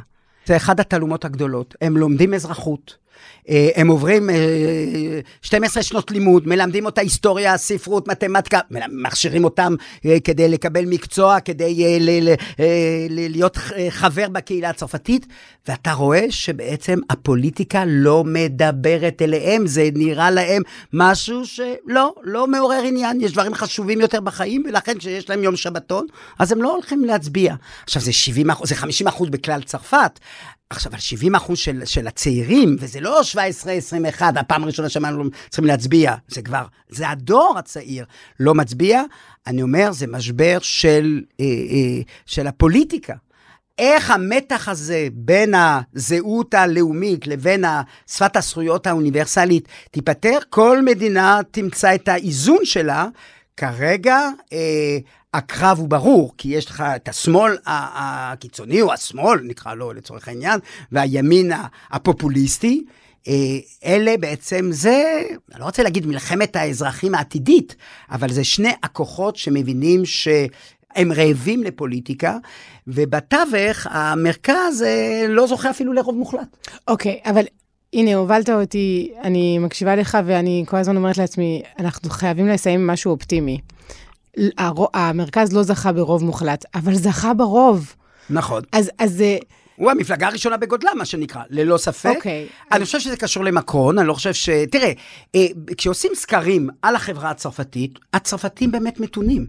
זה 0.47 0.57
אחד 0.57 0.81
התעלומות 0.81 1.25
הגדולות. 1.25 1.75
הם 1.81 1.97
לומדים 1.97 2.35
אזרחות. 2.35 2.97
אה, 3.49 3.69
הם 3.75 3.89
עוברים 3.89 4.31
12 5.43 5.81
אה, 5.81 5.87
שנות 5.87 6.11
לימוד, 6.11 6.49
מלמדים 6.49 6.87
אותה 6.87 7.01
היסטוריה, 7.01 7.57
ספרות, 7.57 8.09
מתמטיקה, 8.09 8.61
מכשירים 8.91 9.45
אותם 9.45 9.75
אה, 10.07 10.17
כדי 10.25 10.49
לקבל 10.49 10.85
מקצוע, 10.85 11.41
כדי 11.41 11.99
להיות 13.09 13.59
חבר 13.91 14.29
בקהילה 14.29 14.71
הצרפתית, 14.71 15.27
ואתה 15.69 15.93
רואה 15.93 16.25
שבעצם 16.31 16.99
הפוליטיקה 17.11 17.85
לא 17.87 18.25
מדברת 18.27 19.23
אליהם, 19.23 19.67
זה 19.67 19.89
נראה 19.95 20.31
להם 20.31 20.63
משהו 20.93 21.47
שלא, 21.47 22.15
לא 22.23 22.47
מעורר 22.47 22.83
עניין, 22.85 23.21
יש 23.21 23.33
דברים 23.33 23.55
חשובים 23.55 24.01
יותר 24.01 24.21
בחיים, 24.21 24.63
ולכן 24.69 24.99
כשיש 24.99 25.31
להם 25.31 25.43
יום 25.43 25.57
שבתון, 25.57 26.07
אז 26.39 26.53
הם 26.53 26.63
לא 26.63 26.73
הולכים 26.73 27.05
להצביע. 27.05 27.55
עכשיו, 27.85 28.03
זה 28.03 28.13
70 28.13 28.47
זה 28.65 28.75
50 28.75 29.07
אחוז 29.07 29.29
בכלל 29.29 29.63
צרפת, 29.63 30.21
עכשיו, 30.71 30.93
על 30.93 30.99
70 30.99 31.35
אחוז 31.35 31.59
של, 31.59 31.83
של 31.85 32.07
הצעירים, 32.07 32.77
וזה 32.81 33.01
לא 33.01 33.21
17-21, 34.19 34.23
הפעם 34.37 34.63
הראשונה 34.63 34.89
שאמרנו 34.89 35.25
צריכים 35.49 35.65
להצביע, 35.65 36.15
זה 36.29 36.43
כבר, 36.43 36.65
זה 36.89 37.09
הדור 37.09 37.55
הצעיר 37.59 38.05
לא 38.41 38.55
מצביע, 38.55 39.03
אני 39.47 39.63
אומר, 39.63 39.93
זה 39.93 40.07
משבר 40.07 40.59
של, 40.61 41.23
אה, 41.41 41.45
אה, 41.45 42.03
של 42.27 42.47
הפוליטיקה. 42.47 43.15
איך 43.79 44.11
המתח 44.11 44.69
הזה 44.69 45.09
בין 45.13 45.55
הזהות 45.57 46.55
הלאומית 46.55 47.27
לבין 47.27 47.65
שפת 48.11 48.37
הזכויות 48.37 48.87
האוניברסלית 48.87 49.69
תיפתר, 49.91 50.39
כל 50.51 50.83
מדינה 50.83 51.41
תמצא 51.51 51.95
את 51.95 52.09
האיזון 52.09 52.65
שלה. 52.65 53.07
כרגע 53.57 54.29
אה, 54.53 54.99
הקרב 55.37 55.79
הוא 55.79 55.89
ברור, 55.89 56.33
כי 56.39 56.49
יש 56.49 56.67
לך 56.67 56.85
את 56.97 57.09
השמאל 57.09 57.57
הקיצוני, 57.67 58.83
או 58.83 58.93
השמאל, 58.93 59.41
נקרא 59.43 59.75
לו 59.75 59.93
לצורך 59.93 60.29
העניין, 60.29 60.61
והימין 60.93 61.53
הפופוליסטי. 61.91 62.85
אה, 63.29 63.33
אלה 63.85 64.17
בעצם 64.21 64.69
זה, 64.73 65.23
אני 65.53 65.61
לא 65.61 65.65
רוצה 65.65 65.83
להגיד 65.83 66.07
מלחמת 66.07 66.57
האזרחים 66.57 67.15
העתידית, 67.15 67.77
אבל 68.11 68.33
זה 68.33 68.45
שני 68.45 68.73
הכוחות 68.83 69.37
שמבינים 69.37 70.05
שהם 70.05 71.13
רעבים 71.13 71.63
לפוליטיקה, 71.63 72.37
ובתווך 72.87 73.87
המרכז 73.91 74.83
אה, 74.87 75.27
לא 75.29 75.47
זוכה 75.47 75.71
אפילו 75.71 75.93
לרוב 75.93 76.17
מוחלט. 76.17 76.57
אוקיי, 76.89 77.21
okay, 77.25 77.31
אבל 77.31 77.45
הנה, 77.93 78.15
הובלת 78.15 78.51
אותי, 78.51 79.13
אני 79.23 79.59
מקשיבה 79.59 79.97
לך 79.97 80.19
ואני 80.27 80.65
כל 80.69 80.77
הזמן 80.77 80.97
אומרת 80.97 81.19
לעצמי, 81.19 81.63
אנחנו 81.79 82.11
חייבים 82.11 82.49
לסיים 82.49 82.87
משהו 82.87 83.13
אופטימי. 83.13 83.61
המרכז 84.95 85.53
לא 85.53 85.63
זכה 85.63 85.93
ברוב 85.93 86.25
מוחלט, 86.25 86.65
אבל 86.75 86.95
זכה 86.95 87.35
ברוב. 87.35 87.95
נכון. 88.31 88.63
אז, 88.73 88.91
אז 88.99 89.21
אה, 89.21 89.37
הוא 89.77 89.91
המפלגה 89.91 90.27
הראשונה 90.27 90.57
בגודלה, 90.57 90.95
מה 90.95 91.05
שנקרא, 91.05 91.43
ללא 91.51 91.77
ספק. 91.79 92.13
אוקיי. 92.17 92.47
אני 92.73 92.85
חושב 92.85 93.01
שזה 93.01 93.17
קשור 93.17 93.45
למקרון, 93.45 93.99
אני 93.99 94.09
לא 94.09 94.15
חושב 94.15 94.33
ש... 94.33 94.49
תראה, 94.71 94.93
אה, 95.35 95.47
כשעושים 95.77 96.13
סקרים 96.15 96.69
על 96.83 96.97
החברה 96.97 97.31
הצרפתית, 97.31 97.99
הצרפתים 98.13 98.73
באמת 98.73 99.01
מתונים. 99.01 99.47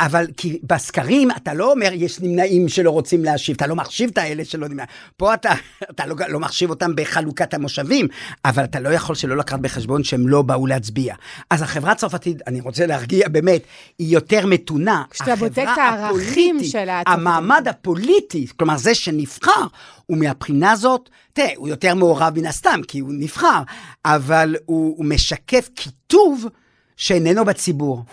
אבל 0.00 0.26
כי 0.36 0.58
בסקרים 0.62 1.30
אתה 1.30 1.54
לא 1.54 1.72
אומר, 1.72 1.90
יש 1.92 2.20
נמנעים 2.20 2.68
שלא 2.68 2.90
רוצים 2.90 3.24
להשיב, 3.24 3.56
אתה 3.56 3.66
לא 3.66 3.76
מחשיב 3.76 4.10
את 4.12 4.18
האלה 4.18 4.44
שלא 4.44 4.68
נמנעים. 4.68 4.88
פה 5.16 5.34
אתה, 5.34 5.52
אתה 5.90 6.06
לא, 6.06 6.16
לא 6.28 6.40
מחשיב 6.40 6.70
אותם 6.70 6.96
בחלוקת 6.96 7.54
המושבים, 7.54 8.08
אבל 8.44 8.64
אתה 8.64 8.80
לא 8.80 8.88
יכול 8.88 9.14
שלא 9.14 9.36
לקחת 9.36 9.60
בחשבון 9.60 10.04
שהם 10.04 10.28
לא 10.28 10.42
באו 10.42 10.66
להצביע. 10.66 11.14
אז 11.50 11.62
החברה 11.62 11.92
הצרפתית, 11.92 12.36
אני 12.46 12.60
רוצה 12.60 12.86
להרגיע, 12.86 13.28
באמת, 13.28 13.62
היא 13.98 14.14
יותר 14.14 14.46
מתונה. 14.46 15.02
כשאתה 15.10 15.36
בודק 15.36 15.58
את 15.72 15.78
הערכים 15.78 16.64
של 16.64 16.88
הצרפתית. 16.88 17.06
המעמד 17.06 17.68
הפוליטי, 17.68 18.46
כלומר 18.56 18.76
זה 18.76 18.94
שנבחר, 18.94 19.66
ומהבחינה 20.08 20.70
הזאת, 20.70 21.10
תראה, 21.32 21.52
הוא 21.56 21.68
יותר 21.68 21.94
מעורב 21.94 22.32
מן 22.38 22.46
הסתם, 22.46 22.80
כי 22.88 22.98
הוא 22.98 23.10
נבחר, 23.12 23.62
אבל 24.04 24.56
הוא, 24.66 24.94
הוא 24.96 25.06
משקף 25.06 25.68
קיטוב 25.74 26.46
שאיננו 26.96 27.44
בציבור. 27.44 28.04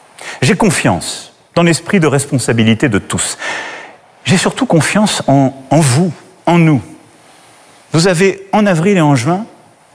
J'ai 0.43 0.63
confiance. 0.63 1.36
Dans 1.57 1.63
l'esprit 1.63 1.99
de 1.99 2.09
responsabilité 2.17 2.85
de 2.95 2.99
tous. 2.99 3.27
J'ai 4.29 4.39
surtout 4.45 4.67
confiance 4.75 5.15
en, 5.35 5.41
en, 5.77 5.81
vous, 5.91 6.11
en 6.45 6.57
nous. 6.67 6.81
Vous 7.93 8.07
avez, 8.13 8.31
en 8.57 8.63
avril 8.73 8.95
et 8.97 9.05
en 9.11 9.15
juin, 9.15 9.41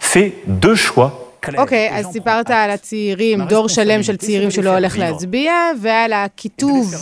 fait 0.00 0.28
deux 0.46 0.74
choix. 0.74 1.10
אוקיי, 1.58 1.90
okay, 1.90 1.92
אז 1.92 2.06
סיפרת 2.06 2.50
על 2.50 2.70
הצעירים, 2.70 3.42
דור 3.42 3.68
שלם 3.68 4.02
של 4.02 4.16
צעירים 4.16 4.50
שלא 4.50 4.70
הולך 4.70 4.98
להצביע, 4.98 5.52
ועל 5.80 6.12
הקיטוב 6.12 6.94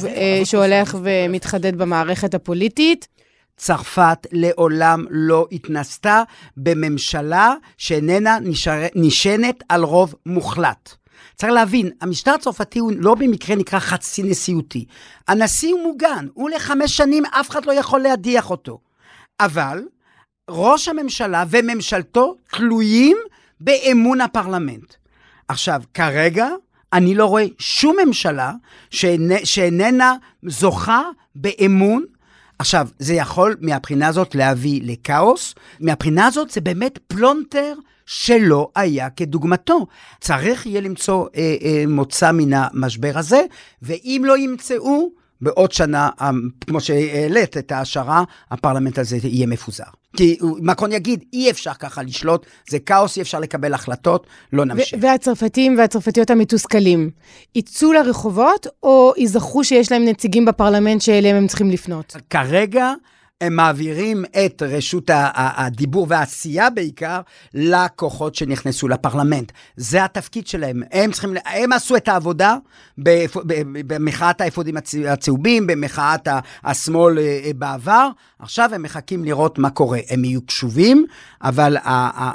שהולך 0.45 0.97
ומתחדד 1.03 1.77
במערכת 1.77 2.35
הפוליטית. 2.35 3.09
צרפת 3.57 4.27
לעולם 4.33 5.05
לא 5.11 5.47
התנסתה 5.53 6.23
בממשלה 6.57 7.55
שאיננה 7.79 8.39
נשענת 8.95 9.63
על 9.69 9.83
רוב 9.83 10.15
מוחלט. 10.27 11.00
צריך 11.41 11.53
להבין, 11.53 11.91
המשטר 12.01 12.35
הצרפתי 12.35 12.79
הוא 12.79 12.93
לא 12.97 13.15
במקרה 13.15 13.57
נקרא 13.57 13.79
חצי 13.79 14.23
נשיאותי. 14.23 14.85
הנשיא 15.29 15.73
הוא 15.73 15.83
מוגן, 15.83 16.27
הוא 16.35 16.51
לחמש 16.51 16.97
שנים, 16.97 17.25
אף 17.27 17.51
אחד 17.51 17.67
לא 17.67 17.73
יכול 17.73 18.01
להדיח 18.01 18.51
אותו. 18.51 18.79
אבל 19.41 19.83
ראש 20.51 20.89
הממשלה 20.89 21.45
וממשלתו 21.51 22.37
תלויים 22.51 23.17
באמון 23.61 24.21
הפרלמנט. 24.21 24.95
עכשיו, 25.49 25.83
כרגע 25.95 26.49
אני 26.93 27.15
לא 27.15 27.27
רואה 27.27 27.45
שום 27.59 27.97
ממשלה 28.07 28.53
שאינ... 28.91 29.45
שאיננה 29.45 30.15
זוכה 30.47 31.03
באמון. 31.35 32.05
עכשיו, 32.61 32.89
זה 32.99 33.15
יכול 33.15 33.57
מהבחינה 33.61 34.09
הזאת 34.09 34.35
להביא 34.35 34.81
לכאוס, 34.85 35.55
מהבחינה 35.81 36.27
הזאת 36.27 36.51
זה 36.51 36.61
באמת 36.61 36.99
פלונטר 37.07 37.75
שלא 38.07 38.71
היה 38.75 39.11
כדוגמתו. 39.11 39.87
צריך 40.21 40.67
יהיה 40.67 40.81
למצוא 40.81 41.27
אה, 41.37 41.57
אה, 41.63 41.85
מוצא 41.89 42.33
מן 42.33 42.53
המשבר 42.53 43.13
הזה, 43.15 43.41
ואם 43.83 44.23
לא 44.27 44.39
ימצאו, 44.39 45.11
בעוד 45.43 45.73
שנה, 45.73 46.11
אה, 46.21 46.31
כמו 46.67 46.81
שהעלית 46.81 47.57
את 47.57 47.73
ההשערה, 47.73 48.25
הפרלמנט 48.51 48.99
הזה 48.99 49.19
יהיה 49.23 49.47
מפוזר. 49.47 49.85
כי 50.17 50.39
מקרון 50.43 50.93
יגיד, 50.93 51.25
אי 51.33 51.51
אפשר 51.51 51.75
ככה 51.75 52.03
לשלוט, 52.03 52.47
זה 52.69 52.79
כאוס, 52.79 53.17
אי 53.17 53.23
אפשר 53.23 53.41
לקבל 53.41 53.75
החלטות, 53.75 54.27
לא 54.53 54.65
נמשיך. 54.65 54.99
והצרפתים 55.03 55.79
והצרפתיות 55.79 56.31
המתוסכלים, 56.31 57.11
יצאו 57.55 57.93
לרחובות, 57.93 58.67
או 58.83 59.13
יזכרו 59.17 59.65
שיש 59.65 59.93
להם 59.93 60.05
נציגים 60.05 60.45
בפרלמנט 60.45 61.01
שאליהם 61.01 61.37
הם 61.37 61.47
צריכים 61.47 61.71
לפנות? 61.71 62.17
כרגע... 62.31 62.93
הם 63.41 63.57
מעבירים 63.57 64.25
את 64.45 64.63
רשות 64.63 65.11
הדיבור 65.35 66.07
והעשייה 66.09 66.71
בעיקר 66.71 67.21
לכוחות 67.55 68.35
שנכנסו 68.35 68.89
לפרלמנט. 68.89 69.53
זה 69.77 70.05
התפקיד 70.05 70.47
שלהם. 70.47 70.83
הם 70.93 71.13
צריכים, 71.13 71.35
הם 71.47 71.73
עשו 71.73 71.97
את 71.97 72.09
העבודה 72.09 72.57
במחאת 73.87 74.41
האפודים 74.41 74.75
הצהובים, 75.09 75.67
במחאת 75.67 76.29
השמאל 76.65 77.19
אה, 77.19 77.41
אה, 77.45 77.51
בעבר. 77.57 78.09
עכשיו 78.39 78.71
הם 78.75 78.83
מחכים 78.83 79.25
לראות 79.25 79.59
מה 79.59 79.71
קורה. 79.71 79.99
הם 80.11 80.25
יהיו 80.25 80.43
קשובים, 80.43 81.07
אבל 81.43 81.77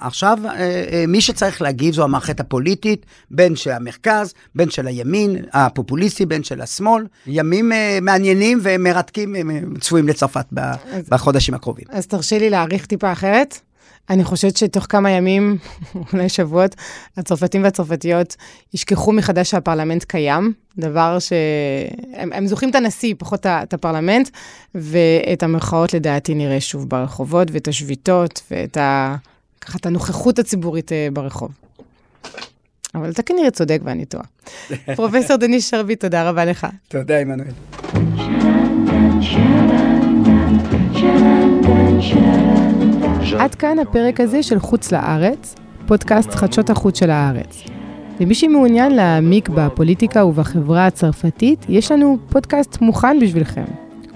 עכשיו 0.02 0.38
אה, 0.46 1.06
מי 1.08 1.22
שצריך 1.22 1.62
להגיב 1.62 1.94
זו 1.94 2.04
המערכת 2.04 2.40
הפוליטית, 2.40 3.06
בין 3.32 3.56
של 3.56 3.72
המרכז, 3.72 4.34
בין 4.56 4.70
של 4.70 4.88
הימין 4.88 5.46
הפופוליסטי, 5.54 6.26
בין 6.26 6.44
של 6.44 6.62
השמאל. 6.62 7.06
ימים 7.28 7.72
מעניינים 8.02 8.60
ומרתקים 8.62 9.36
צפויים 9.80 10.08
לצרפת. 10.08 10.46
אז, 10.96 11.10
בחודשים 11.10 11.54
הקרובים. 11.54 11.86
אז 11.90 12.08
תרשי 12.08 12.40
לי 12.40 12.50
להעריך 12.50 12.86
טיפה 12.86 13.12
אחרת. 13.12 13.60
אני 14.10 14.24
חושבת 14.24 14.58
שתוך 14.58 14.86
כמה 14.90 15.12
ימים, 15.12 15.58
אולי 16.14 16.30
שבועות, 16.30 16.76
הצרפתים 17.18 17.64
והצרפתיות 17.64 18.36
ישכחו 18.74 19.12
מחדש 19.12 19.52
שהפרלמנט 19.52 20.04
קיים, 20.04 20.54
דבר 20.78 21.18
שהם 21.20 22.34
הם 22.34 22.48
זוכרים 22.48 22.70
את 22.70 22.76
הנשיא, 22.76 23.14
פחות 23.18 23.46
את 23.46 23.74
הפרלמנט, 23.74 24.30
ואת 24.76 25.44
המחאות 25.44 25.94
לדעתי 25.94 26.36
נראה 26.36 26.62
שוב 26.62 26.90
ברחובות, 26.90 27.48
ואת 27.52 27.68
השביתות, 27.68 28.42
ואת 28.52 28.78
ה... 28.78 29.16
ככה 29.62 29.78
את 29.78 29.86
הנוכחות 29.86 30.40
הציבורית 30.40 30.92
אה, 30.92 31.08
ברחוב. 31.14 31.52
אבל 32.96 33.10
אתה 33.10 33.24
כנראה 33.24 33.52
צודק 33.52 33.80
ואני 33.84 34.06
טועה. 34.06 34.24
פרופסור 34.96 35.38
דניס 35.38 35.70
שרביט, 35.70 36.02
תודה 36.02 36.30
רבה 36.30 36.46
לך. 36.46 36.68
תודה, 36.88 37.20
עמנואל. 37.20 37.52
עד 43.40 43.56
כאן 43.56 43.80
הפרק 43.80 44.20
הזה 44.20 44.44
של 44.44 44.60
חוץ 44.60 44.92
לארץ, 44.92 45.56
פודקאסט 45.86 46.32
חדשות 46.32 46.70
החוץ 46.70 47.00
של 47.00 47.10
הארץ. 47.10 47.64
למי 48.20 48.36
שמעוניין 48.36 48.92
להעמיק 48.96 49.50
בפוליטיקה 49.50 50.26
ובחברה 50.26 50.88
הצרפתית, 50.88 51.66
יש 51.70 51.92
לנו 51.92 52.18
פודקאסט 52.30 52.82
מוכן 52.82 53.20
בשבילכם. 53.22 53.64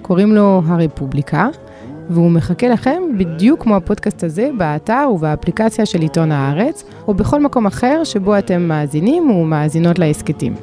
קוראים 0.02 0.36
לו 0.36 0.62
הרפובליקה, 0.66 1.48
והוא 2.10 2.32
מחכה 2.32 2.68
לכם 2.68 3.04
בדיוק 3.18 3.64
כמו 3.64 3.76
הפודקאסט 3.76 4.24
הזה 4.24 4.50
באתר 4.58 5.08
ובאפליקציה 5.14 5.86
של 5.86 6.02
עיתון 6.02 6.32
הארץ, 6.32 6.84
או 7.08 7.14
בכל 7.14 7.42
מקום 7.42 7.66
אחר 7.66 8.04
שבו 8.04 8.38
אתם 8.38 8.62
מאזינים 8.62 9.32
ומאזינות 9.32 10.00
להסכתים. 10.00 10.56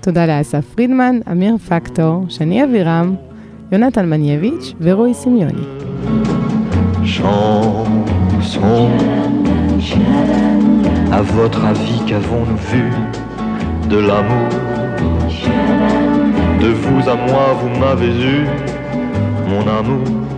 תודה 0.00 0.26
לאסף 0.26 0.74
פרידמן, 0.74 1.18
אמיר 1.30 1.58
פקטור, 1.58 2.24
שני 2.28 2.64
אבירם, 2.64 3.14
יונתן 3.72 4.10
מנייביץ' 4.10 4.72
ורועי 4.80 5.14
סמיוני. 5.14 5.91
Chanson, 7.12 8.88
à 11.12 11.20
votre 11.20 11.62
avis, 11.62 12.00
qu'avons-nous 12.06 12.56
vu 12.56 12.90
de 13.90 13.98
l'amour 13.98 14.48
De 16.58 16.68
vous 16.68 17.06
à 17.10 17.14
moi, 17.14 17.54
vous 17.60 17.78
m'avez 17.78 18.16
eu, 18.16 18.46
mon 19.46 19.60
amour? 19.60 20.31